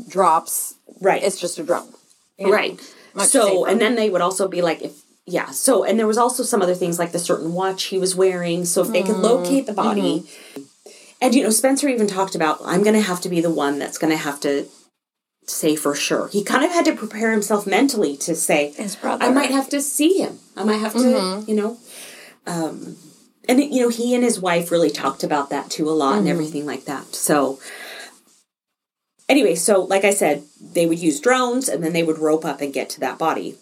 [0.09, 1.95] drops, right, it's just a drone.
[2.39, 2.81] You know, right.
[3.19, 3.69] So, safer.
[3.69, 4.93] and then they would also be like, if
[5.27, 5.51] yeah.
[5.51, 8.65] So, and there was also some other things like the certain watch he was wearing.
[8.65, 9.13] So, if they Mm-hmm.
[9.13, 10.25] could locate the body,
[11.21, 13.79] and you know, Spencer even talked about, I'm going to have to be the one
[13.79, 14.67] that's going to have to
[15.47, 16.29] say for sure.
[16.29, 19.25] He kind of had to prepare himself mentally to say, His brother.
[19.25, 20.39] I might have to see him.
[20.57, 21.51] I might have to, Mm-hmm.
[21.51, 21.79] you know.
[22.47, 22.97] Um,
[23.49, 26.19] and you know, he and his wife really talked about that too a lot Mm-hmm.
[26.21, 27.15] and everything like that.
[27.15, 27.59] So,
[29.29, 32.61] anyway, so like I said, they would use drones and then they would rope up
[32.61, 33.57] and get to that body.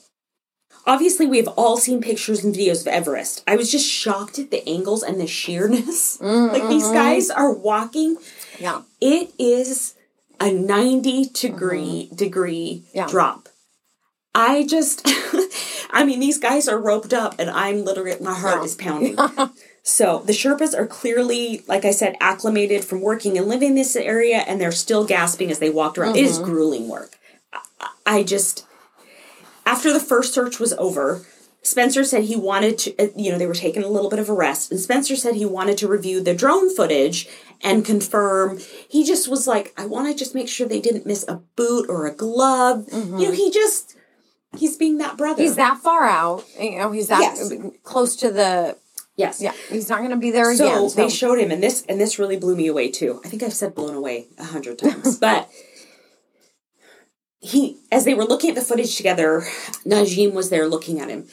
[0.86, 3.42] Obviously, we have all seen pictures and videos of Everest.
[3.46, 6.20] I was just shocked at the angles and the sheerness.
[6.20, 8.16] like these guys are walking.
[8.58, 8.82] Yeah.
[9.00, 9.94] It is
[10.40, 12.98] a 90 degree degree Mm-hmm.
[12.98, 13.06] Yeah.
[13.06, 13.48] drop.
[14.34, 15.02] I just
[15.90, 18.64] I mean these guys are roped up and I'm literally my heart Yeah.
[18.64, 19.16] is pounding.
[19.84, 23.94] so the Sherpas are clearly, like I said, acclimated from working and living in this
[23.96, 26.16] area and they're still gasping as they walked around.
[26.16, 26.44] It is Mm-hmm.
[26.50, 27.16] grueling work.
[27.80, 28.66] I, I just
[29.66, 31.24] after the first search was over,
[31.62, 34.28] Spencer said he wanted to, uh, you know, they were taking a little bit of
[34.28, 37.26] a rest, and Spencer said he wanted to review the drone footage
[37.62, 38.58] and confirm.
[38.88, 41.86] He just was like, I want to just make sure they didn't miss a boot
[41.88, 42.86] or a glove.
[42.92, 43.96] You know, he just,
[44.58, 45.42] he's being that brother.
[45.42, 46.44] He's that far out.
[46.60, 47.50] You know, he's that Yes.
[47.82, 48.76] close to the.
[49.16, 49.40] yes.
[49.40, 49.52] Yeah.
[49.70, 50.90] He's not going to be there So again.
[50.96, 53.22] they showed him, and this and this really blew me away too.
[53.24, 55.48] I think I've said blown away a hundred times, but
[57.44, 59.42] he, as they were looking at the footage together,
[59.86, 61.28] Najim was there looking at him,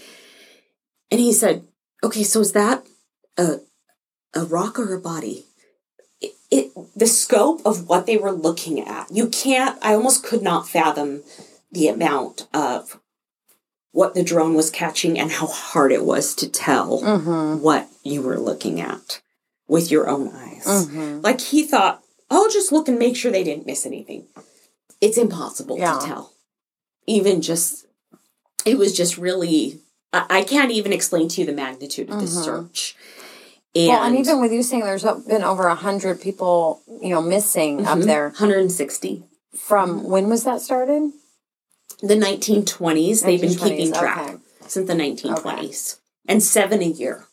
[1.09, 1.63] and he said,
[2.03, 2.85] "Okay, so is that
[3.37, 3.59] a
[4.33, 5.45] a rock or a body?"
[6.19, 9.79] It, it the scope of what they were looking at, you can't.
[9.81, 11.23] I almost could not fathom
[11.71, 12.99] the amount of
[13.93, 17.61] what the drone was catching and how hard it was to tell Mm-hmm.
[17.61, 19.21] what you were looking at
[19.67, 20.87] with your own eyes.
[21.23, 24.27] Like he thought I'll just look and make sure they didn't miss anything.
[25.01, 25.97] It's impossible Yeah.
[25.99, 26.33] to tell.
[27.07, 27.87] Even just,
[28.65, 29.79] it was just really,
[30.13, 32.95] I, I can't even explain to you the magnitude of this search.
[32.95, 33.01] And,
[33.73, 33.87] Mm-hmm.
[33.87, 37.85] well, and even with you saying there's been over a hundred people, you know, missing
[37.87, 39.23] up there 160.
[39.55, 41.11] from when was that started?
[42.01, 44.37] The 1920s, they've been 1920s, keeping track okay.
[44.67, 45.99] since the 1920s.
[46.27, 47.27] And seven a year,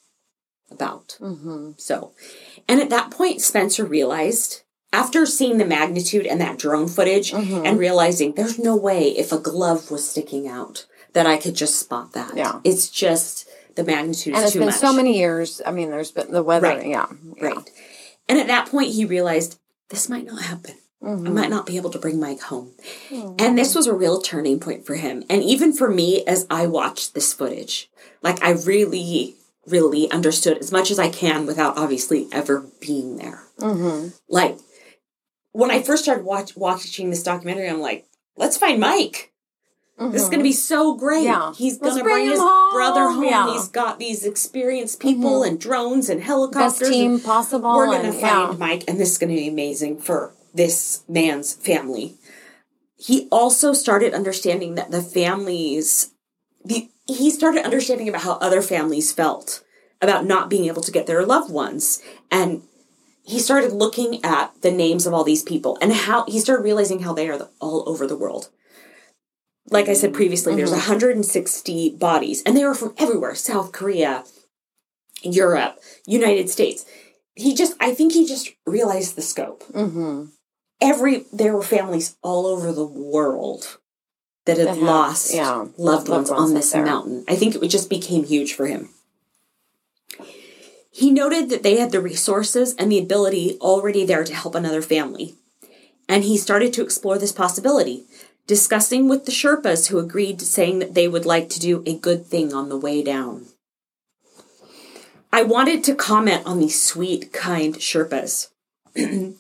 [0.71, 1.19] about.
[1.21, 1.73] Mm-hmm.
[1.77, 2.13] So,
[2.69, 7.67] and at that point, Spencer realized, after seeing the magnitude and that drone footage, Mm-hmm.
[7.67, 11.79] and realizing there's no way if a glove was sticking out that I could just
[11.79, 12.37] spot that.
[12.37, 12.61] Yeah.
[12.65, 14.75] It's just the magnitude And it's been much.
[14.75, 15.61] so many years.
[15.65, 16.69] I mean, there's been the weather.
[16.69, 16.87] Right.
[16.87, 17.45] Yeah, yeah.
[17.47, 17.71] Right.
[18.29, 20.75] And at that point, he realized this might not happen.
[21.03, 21.27] Mm-hmm.
[21.29, 22.73] I might not be able to bring Mike home.
[23.11, 25.23] And this was a real turning point for him.
[25.31, 27.89] And even for me, as I watched this footage,
[28.21, 33.45] like I really, really understood as much as I can without obviously ever being there.
[33.61, 34.09] Mm-hmm.
[34.29, 34.59] Like
[35.59, 39.33] when I first started watch, watching this documentary, I'm like, let's find Mike.
[39.99, 41.27] This is going to be so great.
[41.27, 41.51] Mm-hmm.
[41.51, 41.55] Yeah.
[41.55, 42.73] He's going to bring his home.
[42.73, 43.25] brother home.
[43.25, 43.47] Yeah.
[43.47, 43.53] Mm-hmm.
[43.55, 46.79] He's got these experienced people and drones and helicopters.
[46.79, 47.75] Best team possible.
[47.75, 48.57] We're going to find yeah.
[48.57, 52.15] Mike, and this is going to be amazing for this man's family.
[52.97, 56.13] He also started understanding that the families,
[56.65, 59.65] the, he started understanding about how other families felt
[60.01, 62.01] about not being able to get their loved ones.
[62.31, 62.63] And
[63.29, 67.01] he started looking at the names of all these people and how he started realizing
[67.01, 68.49] how they are the, all over the world.
[69.71, 74.25] Like I said previously, there's 160 bodies, and they were from everywhere South Korea,
[75.23, 76.87] Europe, United States.
[77.35, 79.63] He just, I think he just realized the scope.
[79.75, 80.27] Mm-hmm.
[80.81, 83.79] Every, there were families all over the world
[84.47, 87.25] that had That lost yeah, loved loved ones ones on this mountain.
[87.29, 88.89] I think it just became huge for him.
[90.99, 94.83] He noted that they had the resources and the ability already there to help another
[94.83, 95.37] family.
[96.09, 98.03] And he started to explore this possibility,
[98.49, 102.27] discussing with the Sherpas who agreed, saying that they would like to do a good
[102.27, 103.47] thing on the way down.
[105.33, 108.49] I wanted to comment on these sweet, kind Sherpas.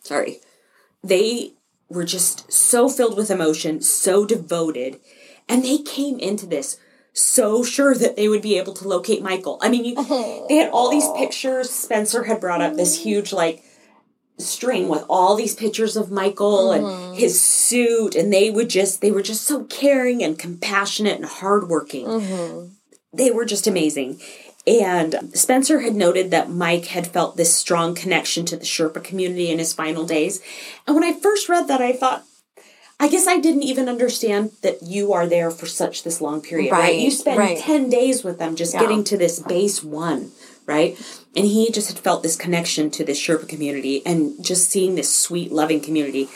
[0.00, 0.38] Sorry.
[1.04, 1.52] They
[1.90, 4.98] were just so filled with emotion, so devoted,
[5.46, 6.78] and they came into this
[7.16, 9.58] so sure that they would be able to locate Michael.
[9.62, 9.94] I mean, you,
[10.48, 11.70] they had all these pictures.
[11.70, 13.64] Spencer had brought up this huge, like,
[14.38, 17.14] string with all these pictures of Michael and mm-hmm.
[17.14, 22.06] his suit, and they would just, they were just so caring and compassionate and hardworking.
[22.06, 22.66] Mm-hmm.
[23.14, 24.20] They were just amazing.
[24.66, 29.50] And Spencer had noted that Mike had felt this strong connection to the Sherpa community
[29.50, 30.42] in his final days.
[30.86, 32.24] And when I first read that, I thought,
[32.98, 36.72] I guess I didn't even understand that you are there for such this long period,
[36.72, 36.80] right?
[36.80, 37.58] Right, You spend right.
[37.58, 38.80] 10 days with them just Yeah.
[38.80, 40.32] getting to this base one,
[40.64, 40.96] right?
[41.36, 45.14] And he just had felt this connection to this Sherpa community and just seeing this
[45.14, 46.28] sweet, loving community.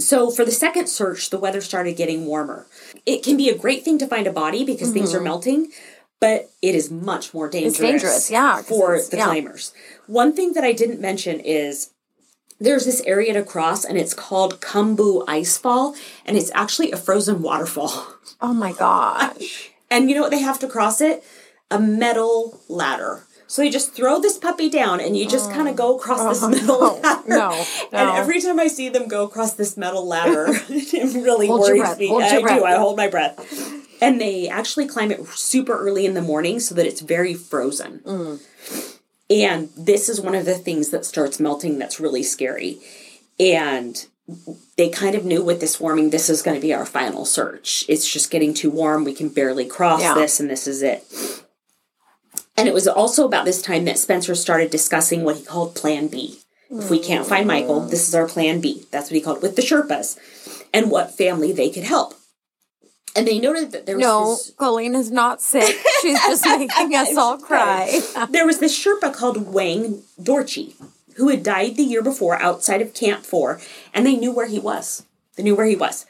[0.00, 2.66] So for the second search, the weather started getting warmer.
[3.04, 5.70] It can be a great thing to find a body because things are melting,
[6.20, 7.74] but it is much more dangerous.
[7.76, 7.84] Mm-hmm.
[7.84, 9.26] dangerous, yeah, for it's- the yeah.
[9.26, 9.72] climbers.
[10.06, 11.90] One thing that I didn't mention is
[12.60, 17.42] there's this area to cross and it's called Khumbu Icefall and it's actually a frozen
[17.42, 18.06] waterfall.
[18.40, 19.70] Oh my gosh.
[19.90, 21.24] And you know what they have to cross it?
[21.70, 23.24] A metal ladder.
[23.46, 26.46] So you just throw this puppy down and you just kind of go across this
[26.60, 27.00] metal Oh.
[27.26, 27.58] no, ladder.
[27.92, 31.60] no, And every time I see them go across this metal ladder, it really Hold
[31.60, 32.10] worries breath, me.
[32.14, 32.58] I breath.
[32.58, 32.64] do.
[32.64, 34.00] I hold my breath.
[34.02, 38.00] And they actually climb it super early in the morning so that it's very frozen.
[38.04, 38.93] Mm.
[39.30, 42.78] And this is one of the things that starts melting that's really scary.
[43.40, 44.06] And
[44.76, 47.84] they kind of knew with this warming, this is going to be our final search.
[47.88, 49.04] It's just getting too warm.
[49.04, 50.14] We can barely cross Yeah.
[50.14, 51.04] this, and this is it.
[52.56, 56.06] And it was also about this time that Spencer started discussing what he called Plan
[56.08, 56.38] B.
[56.70, 58.86] If we can't find Michael, this is our Plan B.
[58.90, 60.18] That's what he called it with the Sherpas
[60.72, 62.14] and what family they could help.
[63.16, 65.76] And they noted that there was No, this Colleen is not sick.
[66.02, 68.00] She's just making us all cry.
[68.30, 70.74] there was this Sherpa called Wang Dorchi,
[71.16, 73.60] who had died the year before outside of Camp 4,
[73.92, 75.04] and they knew where he was.
[75.36, 76.06] They knew where he was.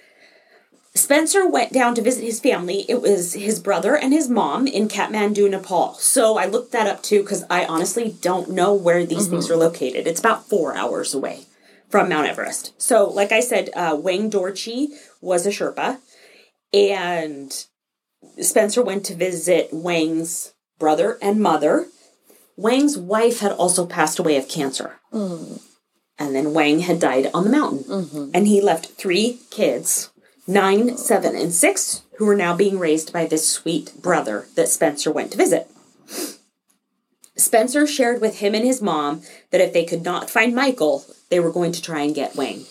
[0.96, 2.84] Spencer went down to visit his family.
[2.88, 5.94] It was his brother and his mom in Kathmandu, Nepal.
[5.94, 9.56] So I looked that up too because I honestly don't know where these things are
[9.56, 10.06] located.
[10.06, 11.46] It's about four hours away
[11.88, 12.80] from Mount Everest.
[12.80, 14.88] So, like I said, uh, Wang Dorchi
[15.20, 15.98] was a Sherpa,
[16.74, 17.66] and
[18.40, 21.86] Spencer went to visit Wang's brother and mother.
[22.56, 24.96] Wang's wife had also passed away of cancer.
[25.10, 25.54] Hmm.
[26.18, 27.84] And then Wang had died on the mountain.
[27.84, 28.30] Mm-hmm.
[28.34, 30.10] And he left three kids
[30.46, 30.96] nine, oh.
[30.96, 35.32] seven, and six who were now being raised by this sweet brother that Spencer went
[35.32, 35.68] to visit.
[37.36, 41.40] Spencer shared with him and his mom that if they could not find Michael, they
[41.40, 42.64] were going to try and get Wang.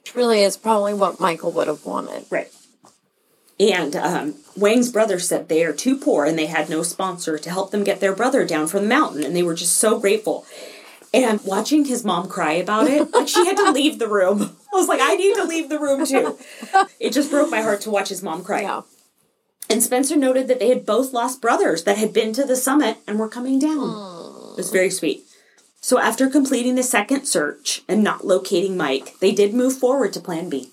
[0.00, 2.24] Which really is probably what Michael would have wanted.
[2.28, 2.50] Right.
[3.60, 7.50] And um, Wang's brother said they are too poor and they had no sponsor to
[7.50, 10.44] help them get their brother down from the mountain, and they were just so grateful.
[11.14, 14.56] And watching his mom cry about it, like she had to leave the room.
[14.72, 16.38] I was like, I need to leave the room too.
[16.98, 18.62] It just broke my heart to watch his mom cry.
[18.62, 18.82] Yeah.
[19.68, 22.98] And Spencer noted that they had both lost brothers that had been to the summit
[23.06, 23.88] and were coming down.
[24.52, 25.24] It was very sweet.
[25.80, 30.20] So after completing the second search and not locating Mike, they did move forward to
[30.20, 30.70] plan B.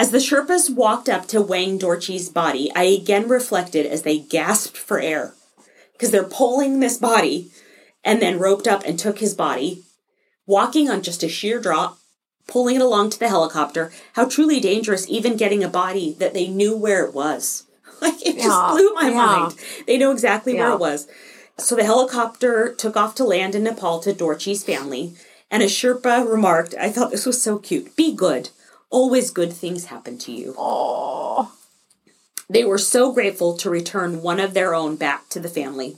[0.00, 4.74] As the Sherpas walked up to Wang Dorchi's body, I again reflected as they gasped
[4.74, 5.34] for air.
[5.92, 7.50] Because they're pulling this body
[8.02, 9.82] and then roped up and took his body,
[10.46, 11.98] walking on just a sheer drop,
[12.46, 13.92] pulling it along to the helicopter.
[14.14, 17.64] How truly dangerous even getting a body that they knew where it was.
[18.00, 19.26] Like it just Yeah, blew my yeah.
[19.26, 19.56] mind.
[19.86, 21.08] They know exactly where it was.
[21.58, 25.12] So the helicopter took off to land in Nepal to Dorchi's family,
[25.50, 27.94] and a Sherpa remarked, I thought this was so cute.
[27.96, 28.48] Be good.
[28.90, 30.54] Always good things happen to you.
[30.58, 31.52] Oh.
[32.48, 35.96] They were so grateful to return one of their own back to the family.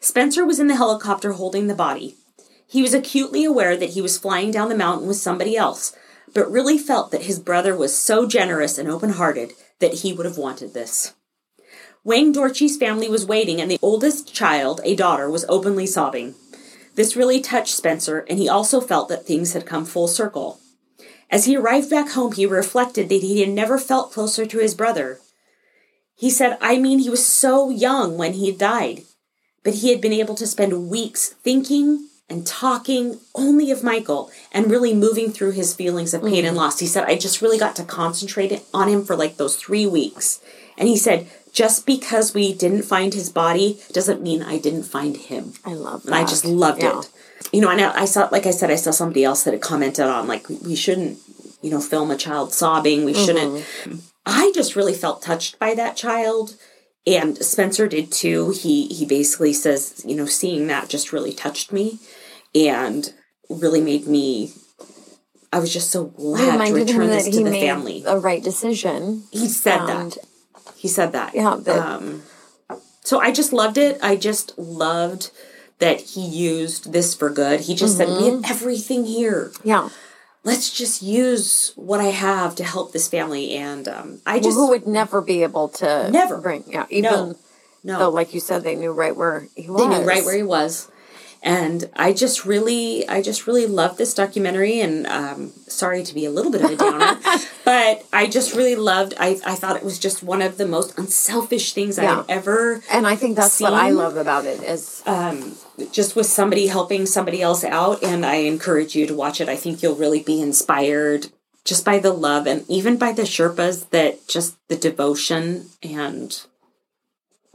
[0.00, 2.16] Spencer was in the helicopter holding the body.
[2.68, 5.94] He was acutely aware that he was flying down the mountain with somebody else,
[6.34, 10.26] but really felt that his brother was so generous and open hearted that he would
[10.26, 11.14] have wanted this.
[12.02, 16.34] Wang Dorchi's family was waiting, and the oldest child, a daughter, was openly sobbing.
[16.94, 20.60] This really touched Spencer, and he also felt that things had come full circle.
[21.30, 24.74] As he arrived back home, he reflected that he had never felt closer to his
[24.74, 25.18] brother.
[26.14, 29.02] He said, I mean, he was so young when he died,
[29.64, 34.70] but he had been able to spend weeks thinking and talking only of Michael and
[34.70, 36.56] really moving through his feelings of pain and mm-hmm.
[36.56, 36.80] loss.
[36.80, 40.40] He said, I just really got to concentrate on him for like those three weeks.
[40.78, 45.16] And he said, just because we didn't find his body doesn't mean I didn't find
[45.16, 45.54] him.
[45.64, 46.08] I love that.
[46.08, 47.00] And I just loved Yeah.
[47.00, 47.08] it.
[47.52, 50.04] You know, I I saw, like I said, I saw somebody else that had commented
[50.06, 51.18] on, like, we shouldn't,
[51.62, 53.04] you know, film a child sobbing.
[53.04, 53.64] We shouldn't.
[54.24, 56.56] I just really felt touched by that child.
[57.06, 58.50] And Spencer did too.
[58.50, 62.00] He he basically says, you know, seeing that just really touched me
[62.54, 63.12] and
[63.48, 64.52] really made me
[65.52, 68.02] I was just so glad to reminded return this to the family.
[68.02, 69.24] the right decision.
[69.30, 70.18] He said and- that.
[70.76, 71.34] He said that.
[71.34, 72.22] Yeah, that- um,
[73.02, 73.98] so I just loved it.
[74.02, 75.30] I just loved
[75.78, 77.60] that he used this for good.
[77.60, 79.52] He just said, "We have everything here.
[79.64, 79.88] Yeah.
[80.44, 84.56] Let's just use what I have to help this family." And um, I Well, just
[84.56, 86.38] who would never be able to Never.
[86.38, 87.36] bring yeah, even No.
[87.84, 89.80] no, though like you said they knew right where he was.
[89.82, 90.88] they knew right where he was.
[91.46, 94.80] And I just really, I just really loved this documentary.
[94.80, 97.20] And um, sorry to be a little bit of a downer,
[97.64, 99.14] but I just really loved.
[99.18, 103.06] I, I thought it was just one of the most unselfish things I've ever And
[103.06, 105.02] I think that's what I love about it is
[105.92, 109.56] just with somebody helping somebody else out and i encourage you to watch it i
[109.56, 111.26] think you'll really be inspired
[111.64, 116.46] just by the love and even by the sherpas that just the devotion and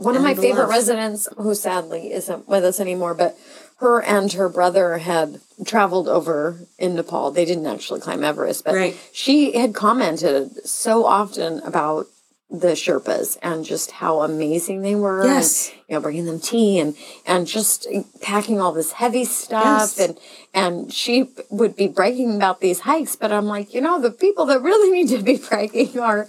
[0.01, 0.69] one of my favorite love.
[0.69, 3.37] residents who sadly isn't with us anymore, but
[3.81, 7.31] her and her brother had traveled over in Nepal.
[7.31, 8.95] They didn't actually climb Everest, but Right.
[9.11, 12.05] she had commented so often about
[12.49, 15.25] the Sherpas and just how amazing they were.
[15.25, 15.69] Yes.
[15.69, 17.87] And, you know, bringing them tea and, and just
[18.21, 19.95] packing all this heavy stuff.
[19.97, 19.99] Yes.
[19.99, 20.17] And,
[20.53, 24.45] and she would be bragging about these hikes, but I'm like, you know, the people
[24.47, 26.27] that really need to be bragging are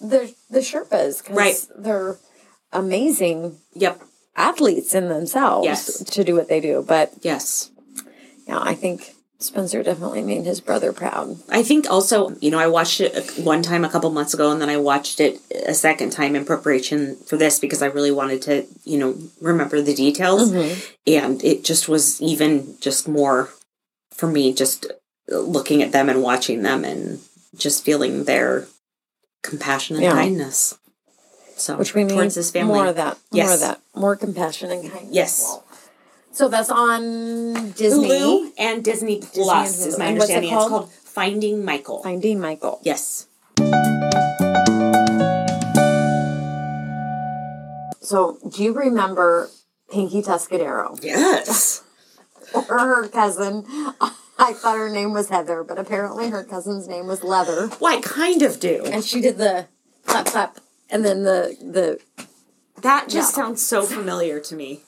[0.00, 1.22] the, the Sherpas.
[1.24, 1.56] 'cause Right.
[1.76, 2.18] They're
[2.72, 4.00] amazing yep
[4.36, 6.02] athletes in themselves Yes.
[6.04, 6.84] to do what they do.
[6.86, 7.70] But yes
[8.48, 11.36] yeah, I think Spencer definitely made his brother proud.
[11.48, 14.60] i think also you know i watched it one time a couple months ago and
[14.62, 18.40] then i watched it a second time in preparation for this because i really wanted
[18.40, 20.80] to you know remember the details mm-hmm.
[21.08, 23.48] and it just was even just more
[24.14, 24.86] for me just
[25.28, 27.18] looking at them and watching them and
[27.56, 28.68] just feeling their
[29.42, 30.12] compassion and Yeah.
[30.12, 30.78] kindness
[31.62, 33.18] so Which we need towards this family more of that.
[33.30, 33.46] yes.
[33.46, 33.80] More of that.
[33.94, 35.08] More compassion and kindness.
[35.14, 35.58] Yes.
[36.32, 38.08] So that's on Disney.
[38.08, 40.50] Hulu and Disney Plus and is my And what's it understanding.
[40.52, 40.70] It's called?
[40.70, 42.02] called Finding Michael.
[42.02, 42.80] Finding Michael.
[42.82, 43.26] Yes.
[48.00, 49.48] So do you remember
[49.90, 50.98] Pinky Tuscadero?
[51.02, 51.82] Yes.
[52.54, 53.64] Or her cousin.
[54.38, 57.70] I thought her name was Heather, but apparently her cousin's name was Leather.
[57.80, 58.82] well, I kind of do.
[58.84, 59.68] And she did the
[60.04, 60.58] clap clap
[60.92, 62.00] and then the the
[62.82, 63.44] That just Yeah.
[63.44, 64.82] sounds so familiar to me.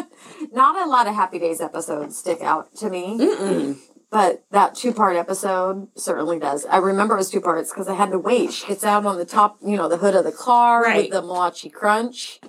[0.52, 3.76] not a lot of Happy Days episodes stick out to me.
[4.10, 6.66] But that two part episode certainly does.
[6.66, 8.52] I remember it was two parts because I had to wait.
[8.52, 11.04] She gets out on the top, you know, the hood of the car Right.
[11.04, 12.40] with the Malachi Crunch.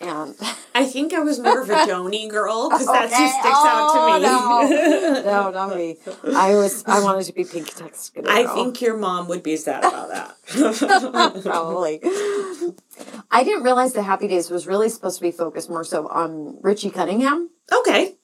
[0.00, 0.34] And
[0.74, 3.30] I think I was more of a Joanie girl because that's who Okay.
[3.30, 4.26] sticks out to me.
[4.28, 5.96] Oh, no, not me.
[6.34, 8.28] I was I wanted to be Pinky Tuscadero.
[8.28, 10.36] I think your mom would be sad about that.
[11.44, 12.00] probably.
[13.30, 16.58] I didn't realize the Happy Days was really supposed to be focused more so on
[16.60, 17.50] Richie Cunningham.
[17.72, 18.16] okay,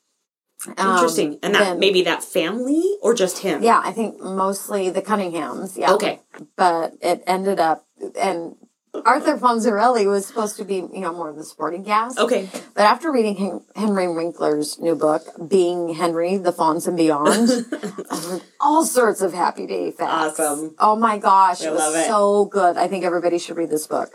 [0.76, 1.38] Um, interesting.
[1.44, 3.62] and that then- maybe that family or just him?
[3.62, 5.76] Yeah, I think mostly the Cunninghams.
[5.78, 5.92] Yeah.
[5.94, 6.20] Okay.
[6.56, 7.86] But it ended up,
[8.18, 8.56] and
[9.04, 12.18] Arthur Fonzarelli was supposed to be, you know, more of the sporting cast.
[12.18, 12.48] Okay.
[12.74, 17.66] But after reading Hen- Henry Winkler's new book, Being Henry, The Fonz and Beyond,
[18.10, 20.40] uh, all sorts of Happy Day facts.
[20.40, 20.74] Awesome.
[20.78, 22.06] Oh my gosh, I it was love it.
[22.06, 22.76] so good.
[22.76, 24.10] I think everybody should read this book.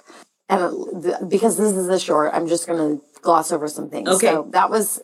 [0.50, 0.62] And
[1.06, 4.10] it- because this is a short, I'm just going to gloss over some things.
[4.10, 4.28] Okay.
[4.28, 5.02] So that was,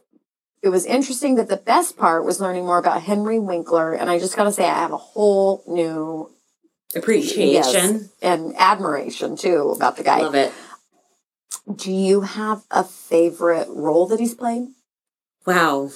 [0.61, 3.93] it was interesting that the best part was learning more about Henry Winkler.
[3.93, 6.29] And I just got to say, I have a whole new
[6.95, 7.93] Appreciation.
[7.93, 10.21] yes, and admiration too about the guy.
[10.21, 10.51] Love it.
[11.73, 14.69] Do you have a favorite role that he's played?
[15.45, 15.89] Wow.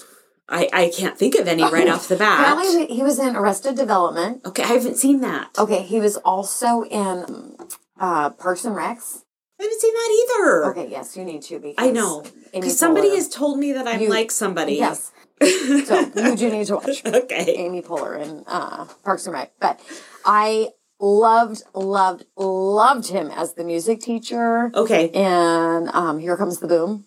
[0.47, 2.53] I, I can't think of any right off the bat.
[2.57, 4.45] Apparently, he was in Arrested Development.
[4.45, 5.49] Okay, I haven't seen that.
[5.57, 7.57] Okay, he was also in
[7.99, 9.21] uh, Parks and Recs.
[9.59, 10.65] I haven't seen that either.
[10.71, 12.23] Okay, yes, you need to because I know.
[12.53, 14.73] Because somebody Poehler- has told me that I'm You- like somebody.
[14.75, 15.11] Yes.
[15.41, 17.55] so you do need to watch okay.
[17.57, 19.51] Amy Poehler in uh, Parks and Rec.
[19.59, 19.79] But
[20.23, 20.69] I
[20.99, 24.71] loved, loved, loved him as the music teacher.
[24.73, 25.09] Okay.
[25.11, 27.05] And um, Here Comes the Boom.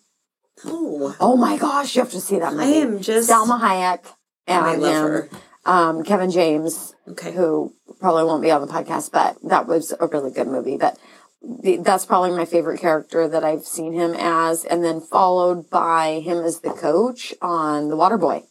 [0.65, 2.65] Oh, Oh my gosh, you have to see that movie.
[2.65, 3.31] I am just.
[3.31, 4.05] Salma Hayek
[4.47, 5.29] and I love him, her.
[5.65, 7.33] Um, Kevin James, Okay.
[7.33, 10.77] who probably won't be on the podcast, but that was a really good movie.
[10.77, 10.99] But
[11.43, 16.21] the, that's probably my favorite character that I've seen him as, and then followed by
[16.21, 18.43] him as the coach on The Waterboy.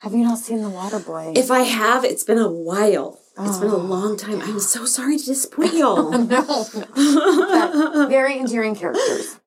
[0.00, 1.36] Have you not seen The Waterboy?
[1.36, 3.20] If I have, it's been a while.
[3.40, 4.40] It's been a Oh, long time.
[4.42, 6.10] I'm so sorry to disappoint y'all.
[6.18, 9.38] no, very endearing characters.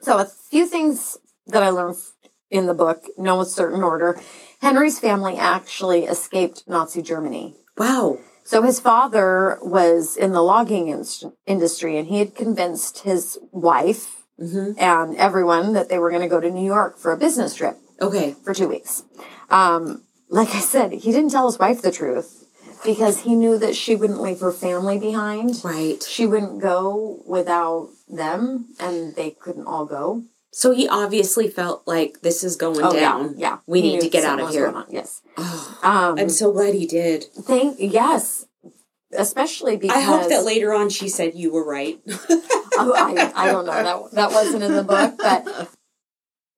[0.00, 1.16] So a few things
[1.46, 1.96] that I learned
[2.50, 4.20] in the book, no certain order.
[4.60, 7.56] Henry's family actually escaped Nazi Germany.
[7.76, 8.18] wow.
[8.46, 14.26] So his father was in the logging inst- industry, and he had convinced his wife
[14.38, 17.78] and everyone that they were going to go to New York for a business trip
[18.02, 18.34] Okay.
[18.44, 19.04] for two weeks.
[19.48, 22.43] Um, like I said, he didn't tell his wife the truth
[22.84, 25.60] because he knew that she wouldn't leave her family behind.
[25.64, 26.02] Right.
[26.02, 30.24] She wouldn't go without them, and they couldn't all go.
[30.52, 33.34] So he obviously felt like this is going Oh down.
[33.36, 33.58] yeah, yeah.
[33.66, 34.72] We He need to get out of here.
[34.88, 35.20] Yes.
[35.36, 37.24] Oh, Um, I'm so glad he did.
[37.24, 38.46] thank yes,
[39.12, 41.98] especially because I hope that later on she said you were right.
[42.76, 43.72] oh, I, I don't know
[44.08, 45.70] that that wasn't in the book, but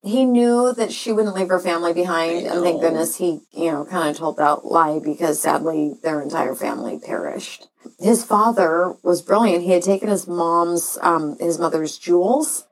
[0.07, 3.85] he knew that she wouldn't leave her family behind, and thank goodness he you know
[3.85, 7.69] kind of told that lie because sadly their entire family perished.
[8.01, 9.63] His father was brilliant.
[9.63, 12.67] He had taken his mom's, um, his mother's jewels.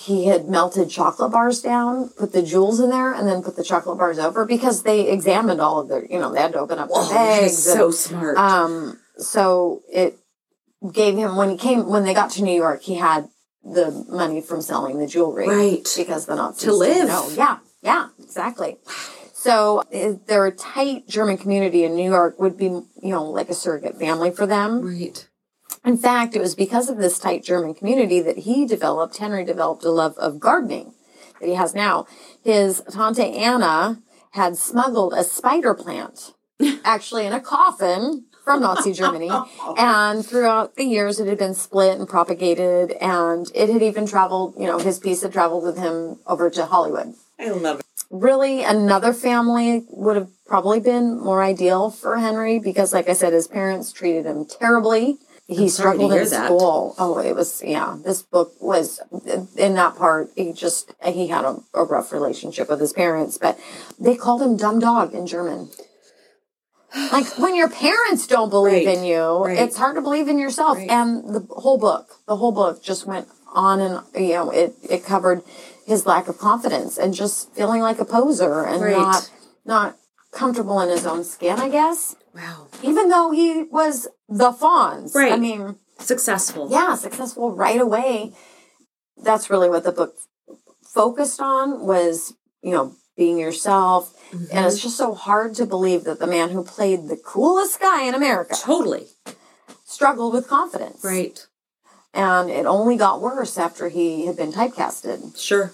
[0.00, 3.62] He had melted chocolate bars down, put the jewels in there, and then put the
[3.62, 6.80] chocolate bars over because they examined all of their, you know, they had to open
[6.80, 7.52] up Oh, their that bags.
[7.58, 8.36] is and- so smart.
[8.36, 10.18] um, so it
[10.92, 13.28] gave him when he came when they got to New York, he had
[13.74, 15.88] the money from selling the jewelry, Right.
[15.96, 17.08] Because the Nazis To live.
[17.08, 17.28] know.
[17.34, 18.76] Yeah, yeah, exactly.
[19.32, 19.82] So
[20.26, 24.30] their tight German community in New York would be, you know, like a surrogate family
[24.30, 24.82] for them.
[24.82, 25.28] right.
[25.84, 29.84] In fact, it was because of this tight German community that he developed, Henry developed
[29.84, 30.94] a love of gardening
[31.40, 32.06] that he has now.
[32.42, 34.02] His Tante Anna
[34.32, 36.34] had smuggled a spider plant,
[36.84, 39.28] actually in a coffin from Nazi Germany.
[39.76, 44.54] And throughout the years, it had been split and propagated, and it had even traveled,
[44.56, 47.86] you know, his piece had traveled with him over to Hollywood I love it.
[48.08, 53.32] really another family would have probably been more ideal for Henry because, like I said,
[53.32, 55.18] his parents treated him terribly.
[55.48, 56.46] He sorry to struggled hear in that.
[56.46, 56.94] school.
[56.98, 57.96] Oh, it was yeah.
[58.04, 59.00] This book was
[59.56, 60.30] in that part.
[60.36, 63.58] He just he had a, a rough relationship with his parents, but
[63.98, 65.70] they called him dumb dog in German.
[67.12, 69.58] Like when your parents don't believe Right, in you, right.
[69.58, 70.78] it's hard to believe in yourself.
[70.78, 70.90] Right.
[70.90, 75.04] And the whole book, the whole book just went on and you know it it
[75.04, 75.42] covered
[75.86, 78.96] his lack of confidence and just feeling like a poser and Right.
[78.96, 79.30] not
[79.64, 79.96] not
[80.32, 81.58] comfortable in his own skin.
[81.58, 82.68] I guess Wow.
[82.82, 86.68] even though he was the Fonz, I mean, Successful.
[86.70, 88.32] yeah, successful right away.
[89.22, 90.14] That's really what the book
[90.82, 94.14] focused on was you know being yourself.
[94.32, 98.02] And it's just so hard to believe that the man who played the coolest guy
[98.04, 99.06] in America Totally.
[99.84, 101.02] struggled with confidence.
[101.04, 101.46] Right.
[102.12, 105.38] And it only got worse after he had been typecasted.
[105.38, 105.72] Sure.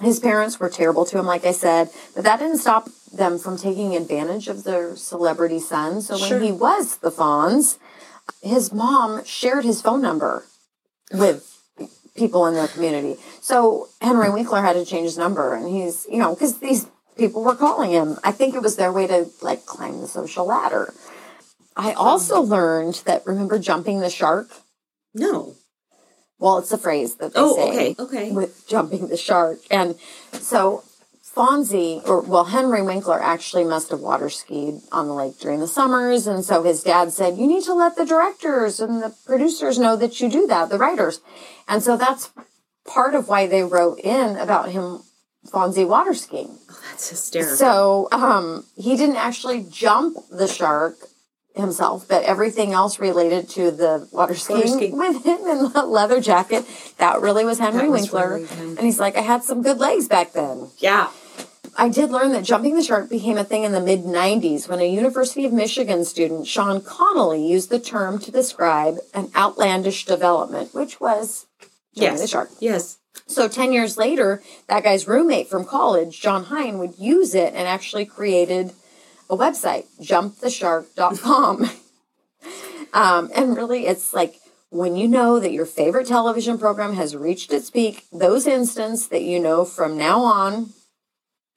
[0.00, 3.56] His parents were terrible to him, like I said, but that didn't stop them from
[3.58, 6.00] taking advantage of their celebrity son.
[6.00, 6.38] So when Sure.
[6.40, 7.78] he was the Fonz,
[8.42, 10.46] his mom shared his phone number
[11.12, 11.61] with
[12.16, 13.16] people in their community.
[13.40, 16.86] So Henry Winkler had to change his number, and he's you know because these
[17.16, 18.18] people were calling him.
[18.24, 20.92] I think it was their way to like climb the social ladder.
[21.76, 24.50] I also learned that remember jumping the shark.
[25.14, 25.54] No.
[26.38, 28.30] Well, it's a phrase that they Oh, say okay, okay.
[28.32, 29.94] with jumping the shark, and
[30.32, 30.82] so
[31.34, 35.66] Fonzie, or well, Henry Winkler actually must have water skied on the lake during the
[35.68, 36.26] summers.
[36.26, 39.96] And so his dad said, You need to let the directors and the producers know
[39.96, 41.20] that you do that, the writers.
[41.66, 42.30] And so that's
[42.86, 45.00] part of why they wrote in about him,
[45.46, 46.58] Fonzie water skiing.
[46.90, 47.56] That's hysterical.
[47.56, 50.96] So um, he didn't actually jump the shark
[51.54, 54.98] himself, but everything else related to the water skiing, skiing.
[54.98, 56.64] with him in the leather jacket,
[56.98, 58.34] that really was Henry That was Winkler.
[58.36, 60.68] really and he's like, I had some good legs back then.
[60.78, 61.08] yeah.
[61.76, 64.80] I did learn that jumping the shark became a thing in the mid 90s when
[64.80, 70.74] a University of Michigan student, Sean Connolly, used the term to describe an outlandish development,
[70.74, 71.46] which was
[71.94, 72.20] jumping Yes.
[72.20, 72.50] the shark.
[72.60, 72.98] Yes.
[73.26, 77.66] So 10 years later, that guy's roommate from college, Jon Hein, would use it and
[77.68, 78.72] actually created
[79.30, 81.70] a website, jumptheshark.com.
[82.92, 84.36] um, and really, it's like
[84.70, 89.22] when you know that your favorite television program has reached its peak, those instants that
[89.22, 90.70] you know from now on,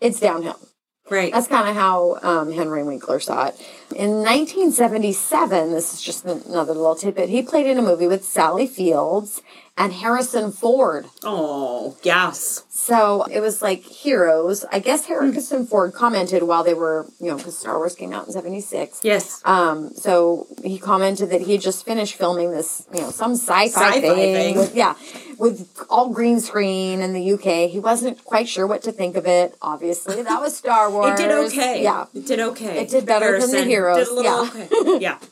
[0.02, 0.60] it's downhill.
[1.10, 1.32] Right.
[1.32, 3.60] That's kind of how um, Henry Winkler saw it.
[3.96, 8.66] In 1977, this is just another little tidbit, he played in a movie with Sally
[8.66, 9.44] Fields
[9.78, 11.06] and Harrison Ford.
[11.24, 12.64] oh, yes.
[12.70, 14.64] So it was like heroes.
[14.72, 18.28] I guess Harrison Ford commented while they were, you know, because Star Wars came out
[18.28, 19.02] in 76.
[19.04, 19.42] Yes.
[19.44, 23.66] Um, so he commented that he had just finished filming this, you know, some sci-fi,
[23.68, 24.58] Sci-fi thing, thing.
[24.58, 24.96] With, yeah,
[25.38, 27.70] with all green screen in the UK.
[27.70, 29.58] He wasn't quite sure what to think of it.
[29.62, 31.20] Obviously, that was Star Wars.
[31.20, 31.84] It did okay.
[31.84, 32.06] Yeah.
[32.14, 32.82] It did okay.
[32.82, 34.50] It did better than the heroes, Did a little yeah.
[34.50, 35.00] okay.
[35.02, 35.20] Yeah.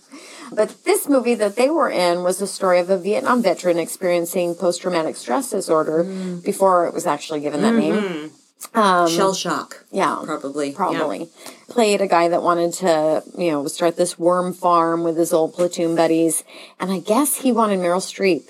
[0.55, 4.55] But this movie that they were in was the story of a Vietnam veteran experiencing
[4.55, 6.43] post-traumatic stress disorder Mm.
[6.43, 8.31] before it was actually given that name.
[8.73, 9.83] Shell shock.
[9.91, 10.69] Yeah, Probably.
[10.69, 10.75] Yeah.
[10.75, 11.29] probably
[11.67, 15.53] played a guy that wanted to you know start this worm farm with his old
[15.53, 16.43] platoon buddies
[16.79, 18.43] and i guess he wanted meryl streep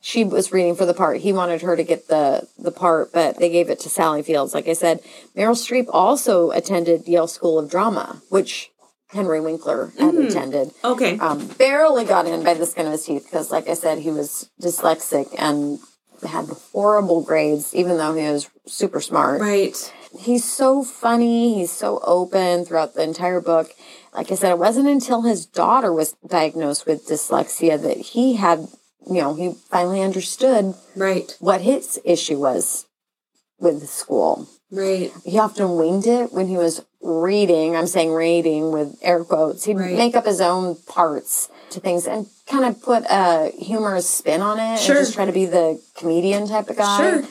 [0.00, 3.38] she was reading for the part he wanted her to get the the part but
[3.38, 5.00] they gave it to sally fields like i said
[5.36, 8.70] meryl streep also attended yale school of drama which
[9.10, 11.18] henry winkler had attended Okay.
[11.18, 14.10] um, barely got in by the skin of his teeth because, like I said, he
[14.10, 15.78] was dyslexic and
[16.26, 19.40] had horrible grades, even though he was super smart.
[19.40, 19.94] right.
[20.18, 21.54] He's so funny.
[21.56, 23.70] He's so open throughout the entire book.
[24.14, 28.68] Like I said, it wasn't until his daughter was diagnosed with dyslexia that he had,
[29.06, 31.36] you know, he finally understood Right.
[31.40, 32.86] what his issue was
[33.60, 35.10] with school Right.
[35.24, 37.74] he often winged it when he was reading.
[37.74, 39.64] I'm saying reading with air quotes.
[39.64, 39.96] He'd Right.
[39.96, 44.58] make up his own parts to things and kind of put a humorous spin on
[44.58, 44.96] it Sure.
[44.96, 46.96] and just try to be the comedian type of guy.
[46.98, 47.22] Sure.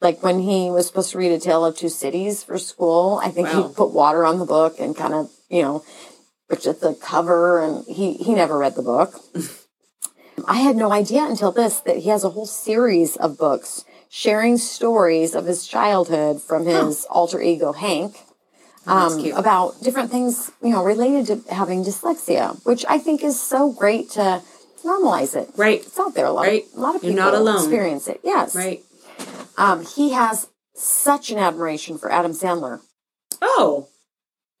[0.00, 3.30] Like when he was supposed to read A Tale of Two Cities for school, I
[3.30, 3.68] think Wow.
[3.68, 5.82] he put water on the book and kind of, you know,
[6.50, 9.20] looked at the cover and he, he never read the book.
[10.46, 13.84] I had no idea until this that he has a whole series of books
[14.16, 18.16] sharing stories of his childhood from his alter ego Hank
[18.86, 23.72] um, about different things you know related to having dyslexia, which I think is so
[23.72, 24.40] great to
[24.84, 25.48] normalize it.
[25.56, 25.80] Right.
[25.80, 26.26] It's out there.
[26.26, 26.62] A lot, Right.
[26.76, 27.56] a lot of You're people not alone.
[27.56, 28.20] experience it.
[28.22, 28.54] Yes.
[28.54, 28.84] Right.
[29.58, 30.46] Um, he has
[30.76, 32.80] such an admiration for Adam Sandler.
[33.42, 33.88] Oh.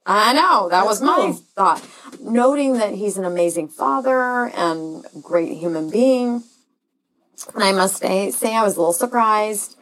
[0.06, 1.32] I know that That's was my cool.
[1.54, 1.86] thought.
[2.20, 6.42] Noting that he's an amazing father and great human being,
[7.56, 9.76] I must say, say I was a little surprised.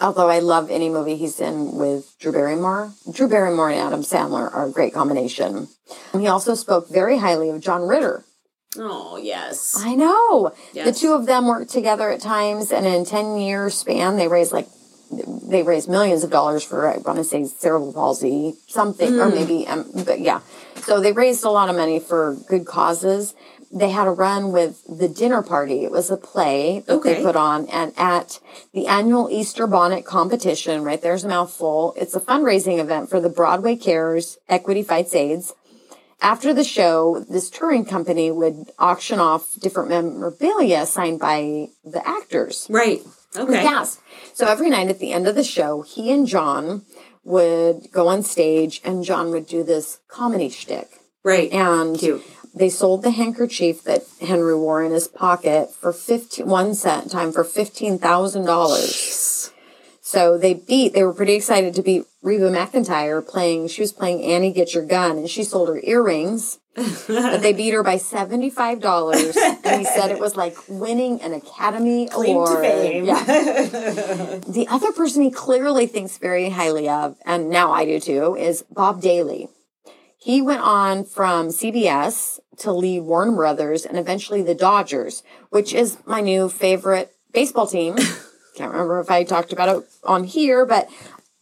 [0.00, 4.52] Although I love any movie he's in with Drew Barrymore, Drew Barrymore and Adam Sandler
[4.52, 5.68] are a great combination.
[6.12, 8.24] He also spoke very highly of John Ritter.
[8.78, 9.74] Oh yes.
[9.76, 14.16] I know the two of them worked together at times, and in ten years span,
[14.16, 14.68] they raised like
[15.10, 19.66] they raised millions of dollars for I want to say cerebral palsy, something, or maybe,
[19.66, 20.40] um, but yeah.
[20.76, 23.34] So they raised a lot of money for good causes.
[23.72, 25.84] They had a run with the dinner party.
[25.84, 28.40] It was a play that they put on, and at
[28.72, 31.94] the annual Easter bonnet competition, right there's a mouthful.
[31.96, 35.54] It's a fundraising event for the Broadway Cares Equity Fights AIDS
[36.22, 42.66] after the show, this touring company would auction off different memorabilia signed by the actors,
[42.68, 43.02] Right.
[43.36, 43.62] Okay.
[43.62, 44.00] cast.
[44.34, 46.84] So every night at the end of the show, he and John
[47.24, 50.88] would go on stage and John would do this comedy shtick.
[51.22, 51.52] Right.
[51.52, 52.22] And Cute.
[52.54, 57.32] They sold the handkerchief that Henry wore in his pocket for 15, one cent time
[57.32, 59.52] for $15,000.
[60.02, 64.24] So they beat, they were pretty excited to beat Reba McEntire playing, she was playing
[64.24, 66.58] Annie Get Your Gun and she sold her earrings.
[66.74, 69.36] but they beat her by $75.
[69.64, 72.64] and he said it was like winning an Academy Claim Award.
[72.64, 73.24] Yeah.
[74.48, 78.62] the other person he clearly thinks very highly of, and now I do too, is
[78.70, 79.48] Bob Daly.
[80.20, 85.96] He went on from CBS to lead Warner Brothers and eventually the Dodgers, which is
[86.04, 87.96] my new favorite baseball team.
[88.56, 90.88] Can't remember if I talked about it on here, but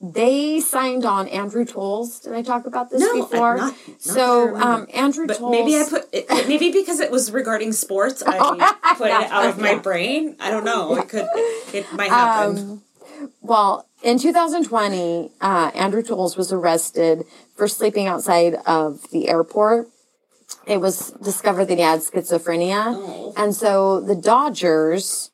[0.01, 2.21] they signed on Andrew Toles.
[2.21, 3.57] Did I talk about this No, before?
[3.57, 5.51] not- not so um, Andrew But Toles.
[5.51, 8.39] maybe I put it, maybe because it was regarding sports, I
[8.97, 10.37] put it out of my brain.
[10.39, 10.95] I don't know.
[10.97, 11.27] It could.
[11.75, 12.59] It might happen.
[12.59, 12.83] Um,
[13.43, 17.25] Well, in 2020, uh, Andrew Toles was arrested
[17.59, 19.89] for sleeping outside of the airport.
[20.67, 22.95] It was discovered that he had schizophrenia.
[22.97, 23.35] Oh.
[23.37, 25.31] And so the Dodgers,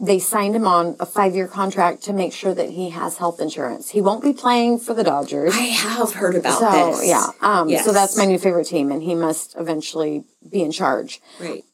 [0.00, 3.40] they signed him on a five year contract to make sure that he has health
[3.40, 3.90] insurance.
[3.90, 5.54] He won't be playing for the Dodgers.
[5.54, 7.08] I have heard about So, this.
[7.08, 7.26] yeah.
[7.40, 7.84] Um, Yes.
[7.84, 11.20] So that's my new favorite team, and he must eventually be in charge.
[11.40, 11.64] Right.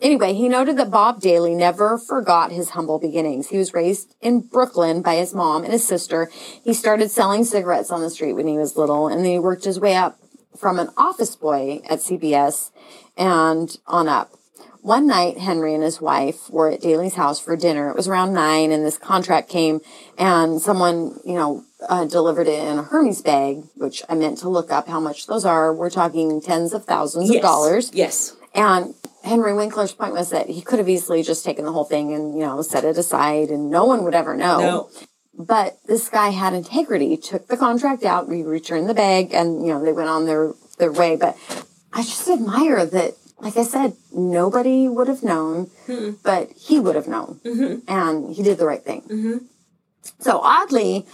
[0.00, 3.48] Anyway, he noted that Bob Daly never forgot his humble beginnings.
[3.48, 6.30] He was raised in Brooklyn by his mom and his sister.
[6.62, 9.64] He started selling cigarettes on the street when he was little, and then he worked
[9.64, 10.18] his way up
[10.58, 12.70] from an office boy at CBS
[13.16, 14.32] and on up.
[14.82, 17.88] One night, Henry and his wife were at Daly's house for dinner.
[17.88, 19.80] It was around nine, and this contract came,
[20.18, 24.50] and someone, you know, uh, delivered it in a Hermes bag, which I meant to
[24.50, 25.72] look up how much those are.
[25.72, 27.36] We're talking tens of thousands Yes.
[27.36, 27.90] of dollars.
[27.94, 28.36] Yes.
[28.54, 28.94] And
[29.24, 32.34] Henry Winkler's point was that he could have easily just taken the whole thing and,
[32.34, 34.58] you know, set it aside and no one would ever know.
[34.58, 34.90] No.
[35.36, 39.66] But this guy had integrity, He took the contract out, we returned the bag and,
[39.66, 41.16] you know, they went on their, their way.
[41.16, 41.36] But
[41.92, 46.12] I just admire that, like I said, nobody would have known, hmm.
[46.22, 47.40] but he would have known.
[47.44, 47.90] Mm-hmm.
[47.90, 49.02] And he did the right thing.
[49.02, 49.36] Mm-hmm.
[50.20, 51.06] So oddly,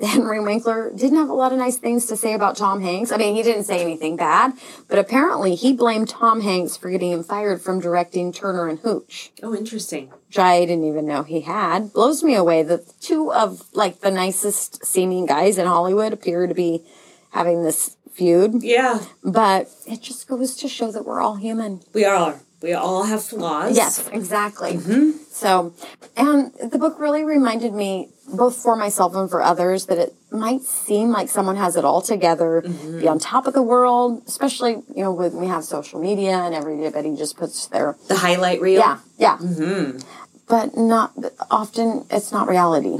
[0.00, 3.12] Henry Winkler didn't have a lot of nice things to say about Tom Hanks.
[3.12, 4.52] I mean, he didn't say anything bad,
[4.88, 9.30] but apparently he blamed Tom Hanks for getting him fired from directing Turner and Hooch,
[9.42, 10.10] Oh, interesting.
[10.28, 11.92] which I didn't even know he had.
[11.92, 16.54] Blows me away that two of like the nicest seeming guys in Hollywood appear to
[16.54, 16.84] be
[17.32, 18.62] having this feud.
[18.62, 21.80] Yeah, But it just goes to show that we're all human.
[21.92, 22.40] we are.
[22.62, 23.74] We all have flaws.
[23.74, 24.72] Yes, exactly.
[24.74, 25.12] Mm-hmm.
[25.30, 25.72] So,
[26.14, 30.62] and the book really reminded me, both for myself and for others, that it might
[30.62, 32.62] seem like someone has it all together,
[33.00, 36.54] be on top of the world, especially, you know, when we have social media and
[36.54, 38.80] everybody just puts their, The highlight reel.
[38.80, 39.38] yeah, yeah.
[40.48, 41.12] But not,
[41.50, 42.96] often it's not reality.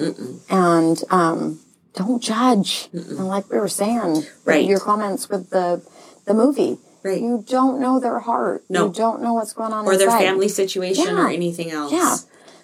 [0.48, 1.60] And, um,
[1.94, 2.88] don't judge.
[2.92, 4.64] And like we were saying, Right.
[4.64, 5.82] your comments with the,
[6.26, 6.78] the movie.
[7.02, 7.20] Right.
[7.20, 8.62] You don't know their heart.
[8.68, 8.86] No.
[8.88, 11.92] You don't know what's going on Or their family situation or anything else.
[11.92, 12.16] Yeah.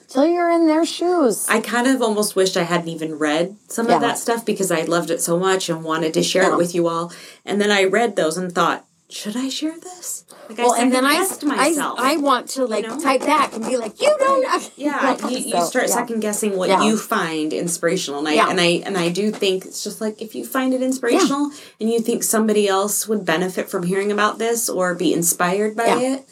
[0.08, 1.46] Till you're in their shoes.
[1.48, 3.96] I kind of almost wished I hadn't even read some Yeah.
[3.96, 6.52] of that stuff because I loved it so much and wanted to share Yeah.
[6.52, 7.12] it with you all.
[7.44, 10.24] And then I read those and thought, should I share this?
[10.48, 11.98] Like well, and then I, second-guessed myself.
[11.98, 12.98] I, I want to like know?
[13.00, 14.60] type back and be like, you don't know.
[14.76, 15.94] yeah, you, you So, start yeah.
[15.94, 16.82] second guessing what Yeah.
[16.84, 18.50] you find inspirational, and I Yeah.
[18.50, 21.50] and I and I do think it's just like if you find it inspirational
[21.80, 25.86] and you think somebody else would benefit from hearing about this or be inspired by
[25.86, 26.14] Yeah.
[26.14, 26.28] it,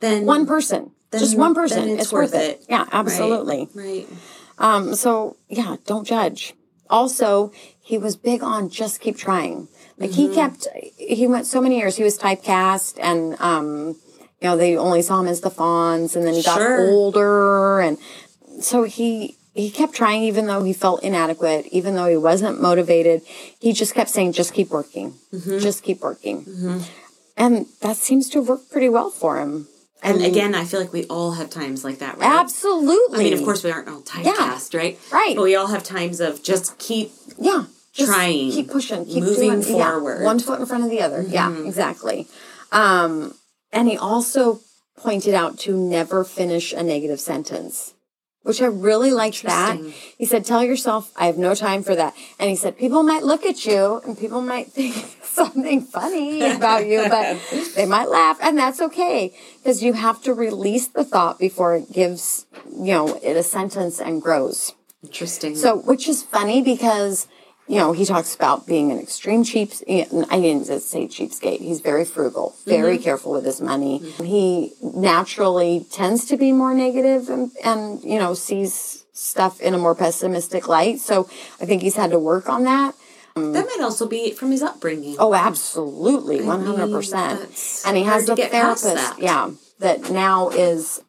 [0.00, 0.90] then One person.
[1.10, 1.88] Then- just one person.
[1.88, 2.60] it's it's, worth it.
[2.60, 2.64] it.
[2.68, 3.68] Yeah, absolutely.
[3.74, 4.06] right.
[4.58, 6.54] Um, so yeah, don't judge.
[6.88, 9.68] Also, he was big on just keep trying.
[9.98, 10.30] Like Mm-hmm.
[10.30, 11.96] he kept, he went so many years.
[11.96, 13.96] He was typecast, and um,
[14.40, 16.88] you know they only saw him as the Fonz and then he got Sure.
[16.90, 17.98] older, and
[18.60, 23.22] so he he kept trying, even though he felt inadequate, even though he wasn't motivated.
[23.60, 25.58] He just kept saying, "Just keep working, Mm-hmm.
[25.58, 26.46] just keep working,"
[27.36, 29.68] and that seems to have worked pretty well for him.
[30.02, 32.40] And again, I feel like we all have times like that, right?
[32.40, 33.20] Absolutely.
[33.20, 34.98] I mean, of course, we aren't all typecast, right?
[35.12, 35.36] Right.
[35.36, 37.64] But we all have times of just keep Yeah.
[37.92, 39.04] Just Trying, Keep pushing.
[39.04, 40.16] Keep moving doing, forward.
[40.18, 40.24] Mm-hmm.
[40.24, 41.22] one foot in front of the other.
[41.22, 42.28] Yeah, exactly.
[42.70, 43.34] Um,
[43.72, 44.60] and he also
[44.96, 47.94] pointed out to never finish a negative sentence,
[48.42, 49.76] which I really liked that.
[50.16, 52.14] He said, tell yourself, I have no time for that.
[52.38, 54.94] And he said, people might look at you and people might think
[55.34, 57.38] something funny about you, but
[57.74, 61.92] they might laugh and that's okay because you have to release the thought before it
[61.92, 64.72] gives, you know, it a sentence and grows.
[65.02, 65.56] interesting.
[65.56, 67.28] So, which is funny because,
[67.68, 69.70] you know, he talks about being an extreme cheap.
[69.88, 71.60] I didn't say cheapskate.
[71.60, 73.04] He's very frugal, very mm-hmm.
[73.04, 74.00] careful with his money.
[74.00, 74.24] Mm-hmm.
[74.24, 79.78] He naturally tends to be more negative and, and, you know, sees stuff in a
[79.78, 80.98] more pessimistic light.
[80.98, 81.28] So
[81.60, 82.94] I think he's had to work on that.
[83.36, 83.52] Mm.
[83.54, 85.16] that might also be from his upbringing.
[85.18, 87.40] Oh, absolutely, one hundred percent.
[87.86, 89.16] And he has a therapist, that.
[89.20, 91.00] yeah, that now is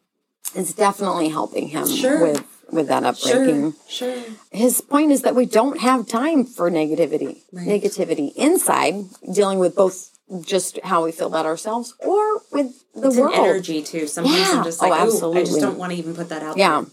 [0.54, 2.20] is definitely helping him Sure.
[2.20, 3.74] with with that upbreaking.
[3.88, 4.14] Sure.
[4.14, 4.24] Sure.
[4.50, 8.94] His point is that we don't have time for negativity, negativity inside,
[9.32, 10.10] dealing with both
[10.46, 13.34] just how we feel about ourselves or with the It's an world.
[13.34, 14.06] energy too.
[14.06, 14.58] Sometimes Yeah.
[14.58, 15.40] I'm just Oh, like, oh, absolutely.
[15.42, 16.82] I just don't want to even put that out Yeah.
[16.82, 16.90] there.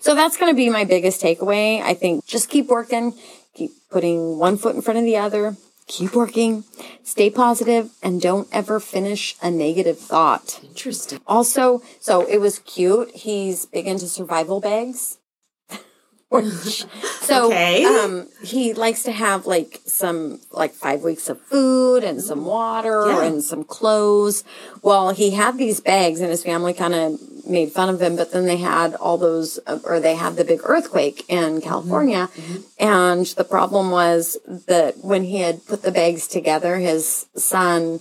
[0.00, 1.82] So that's going to be my biggest takeaway.
[1.82, 3.12] I think just keep working,
[3.56, 5.56] keep putting one foot in front of the other,
[5.88, 6.64] keep working,
[7.02, 10.60] stay positive, and don't ever finish a negative thought.
[10.62, 11.20] Interesting.
[11.26, 13.10] Also, so it was cute.
[13.14, 15.18] He's big into survival bags.
[17.20, 17.84] So Okay.
[17.84, 23.06] um, he likes to have like some like five weeks of food and some water
[23.08, 23.22] Yeah.
[23.24, 24.44] and some clothes.
[24.82, 27.18] Well, he had these bags, and his family kind of
[27.48, 28.16] made fun of him.
[28.16, 32.28] But then they had all those, uh, or they had the big earthquake in California,
[32.78, 38.00] and the problem was that when he had put the bags together, his son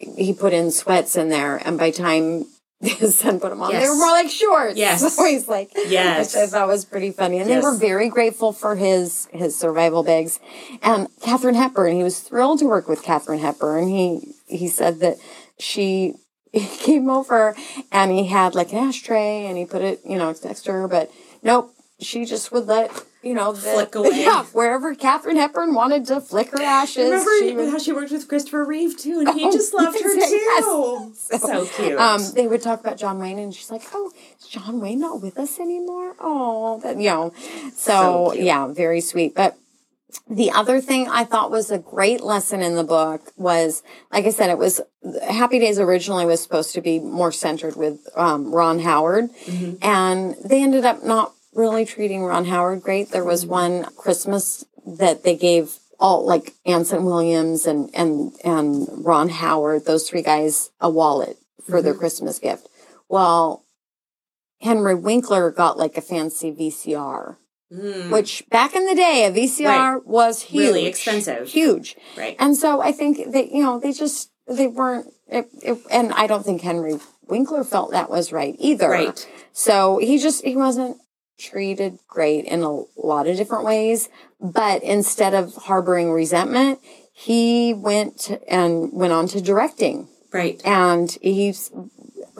[0.00, 2.44] he put in sweats in there, and by time
[2.80, 4.76] his son put them on, they were more like shorts.
[4.76, 5.00] Yes.
[5.16, 6.34] so he's like, Yes.
[6.34, 7.60] which I thought was pretty funny, and Yes.
[7.62, 10.38] they were very grateful for his his survival bags.
[10.82, 13.88] And Katharine Hepburn, he was thrilled to work with Katharine Hepburn.
[13.88, 15.16] He he said that
[15.58, 16.14] she.
[16.52, 17.54] He came over
[17.92, 20.88] and he had like an ashtray and he put it, you know, next to her,
[20.88, 21.10] but
[21.42, 22.90] nope, she just would let,
[23.22, 24.10] you know, the, Flick away.
[24.24, 27.04] Yeah, wherever Katharine Hepburn wanted to flick her ashes.
[27.10, 30.00] Remember she would- how she worked with Christopher Reeve too, and he Oh, just loved
[30.00, 30.30] her yes.
[30.30, 31.12] too.
[31.38, 31.98] So cute.
[31.98, 35.20] Um, they would talk about John Wayne, and she's like, "Oh, is John Wayne not
[35.20, 37.32] with us anymore?" Oh, that you know.
[37.74, 39.34] So, So yeah, very sweet.
[39.34, 39.56] But
[40.28, 43.82] the other thing I thought was a great lesson in the book was,
[44.12, 44.80] like I said, it was
[45.28, 49.76] Happy Days originally was supposed to be more centered with um, Ron Howard, mm-hmm.
[49.82, 53.10] and they ended up not really treating Ron Howard great.
[53.10, 53.52] There was mm-hmm.
[53.52, 60.08] one Christmas that they gave all like Anson Williams and and and Ron Howard, those
[60.08, 61.36] three guys, a wallet
[61.68, 62.00] for their mm-hmm.
[62.00, 62.68] Christmas gift.
[63.08, 63.64] Well,
[64.60, 67.36] Henry Winkler got like a fancy VCR,
[67.72, 68.10] Mm.
[68.10, 70.06] which back in the day, a VCR Right.
[70.06, 71.48] was huge, Really expensive.
[71.48, 71.96] huge.
[72.16, 72.34] Right.
[72.38, 76.26] And so I think that you know they just they weren't, it, it, and I
[76.26, 76.94] don't think Henry
[77.28, 78.88] Winkler felt that was right either.
[78.88, 79.28] Right.
[79.52, 80.96] So he just he wasn't
[81.38, 84.08] treated great in a lot of different ways,
[84.40, 86.80] but instead of harboring resentment,
[87.12, 90.08] he went and went on to directing.
[90.32, 90.60] right.
[90.64, 91.70] And he's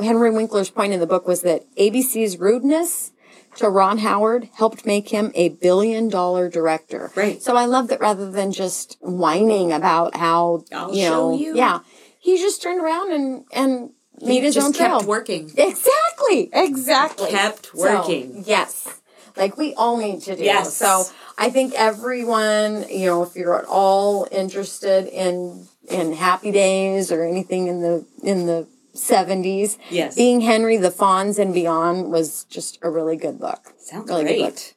[0.01, 3.11] Henry Winkler's point in the book was that ABC's rudeness
[3.59, 7.11] to Ron Howard helped make him a billion dollar director.
[7.15, 7.41] Right.
[7.43, 11.57] So I love that rather than just whining about how I'll you show know, you.
[11.57, 11.81] yeah,
[12.19, 13.91] he just turned around and and
[14.21, 15.09] made his just own kept trail.
[15.09, 15.51] working.
[15.57, 16.51] Exactly.
[16.53, 17.31] Exactly.
[17.31, 18.43] Kept So, working.
[18.47, 18.89] yes.
[19.37, 20.43] Like we all need to do.
[20.43, 20.75] Yes.
[20.75, 21.05] So
[21.39, 27.23] I think everyone, you know, if you're at all interested in in happy days or
[27.25, 28.67] anything in the in the
[28.99, 30.17] seventies, Yes.
[30.17, 33.73] being Henry, the Fonz and Beyond was just a really good book.
[33.79, 34.75] Sounds really great.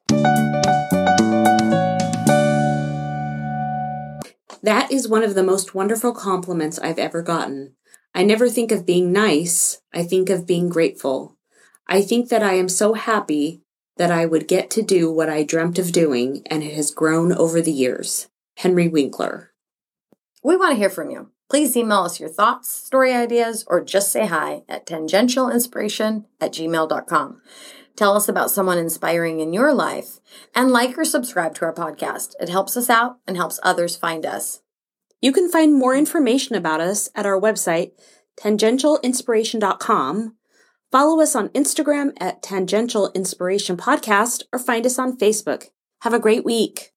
[4.64, 7.74] That is one of the most wonderful compliments I've ever gotten.
[8.14, 11.38] I never think of being nice, I think of being grateful.
[11.88, 13.64] I think that I am so happy
[13.98, 17.34] that I would get to do what I dreamt of doing, and it has grown
[17.34, 18.28] over the years.
[18.58, 19.52] Henry Winkler.
[20.44, 21.30] We want to hear from you.
[21.52, 27.42] Please email us your thoughts, story ideas, or just say hi at tangentialinspiration at gmail.com.
[27.98, 30.22] Tell us about someone inspiring in your life
[30.56, 32.36] and like or subscribe to our podcast.
[32.40, 34.62] It helps us out and helps others find us.
[35.22, 37.92] You can find more information about us at our website,
[38.40, 40.36] tangentialinspiration.com.
[40.90, 45.66] Follow us on Instagram at Tangential Inspiration Podcast or find us on Facebook.
[46.04, 46.91] Have a great week.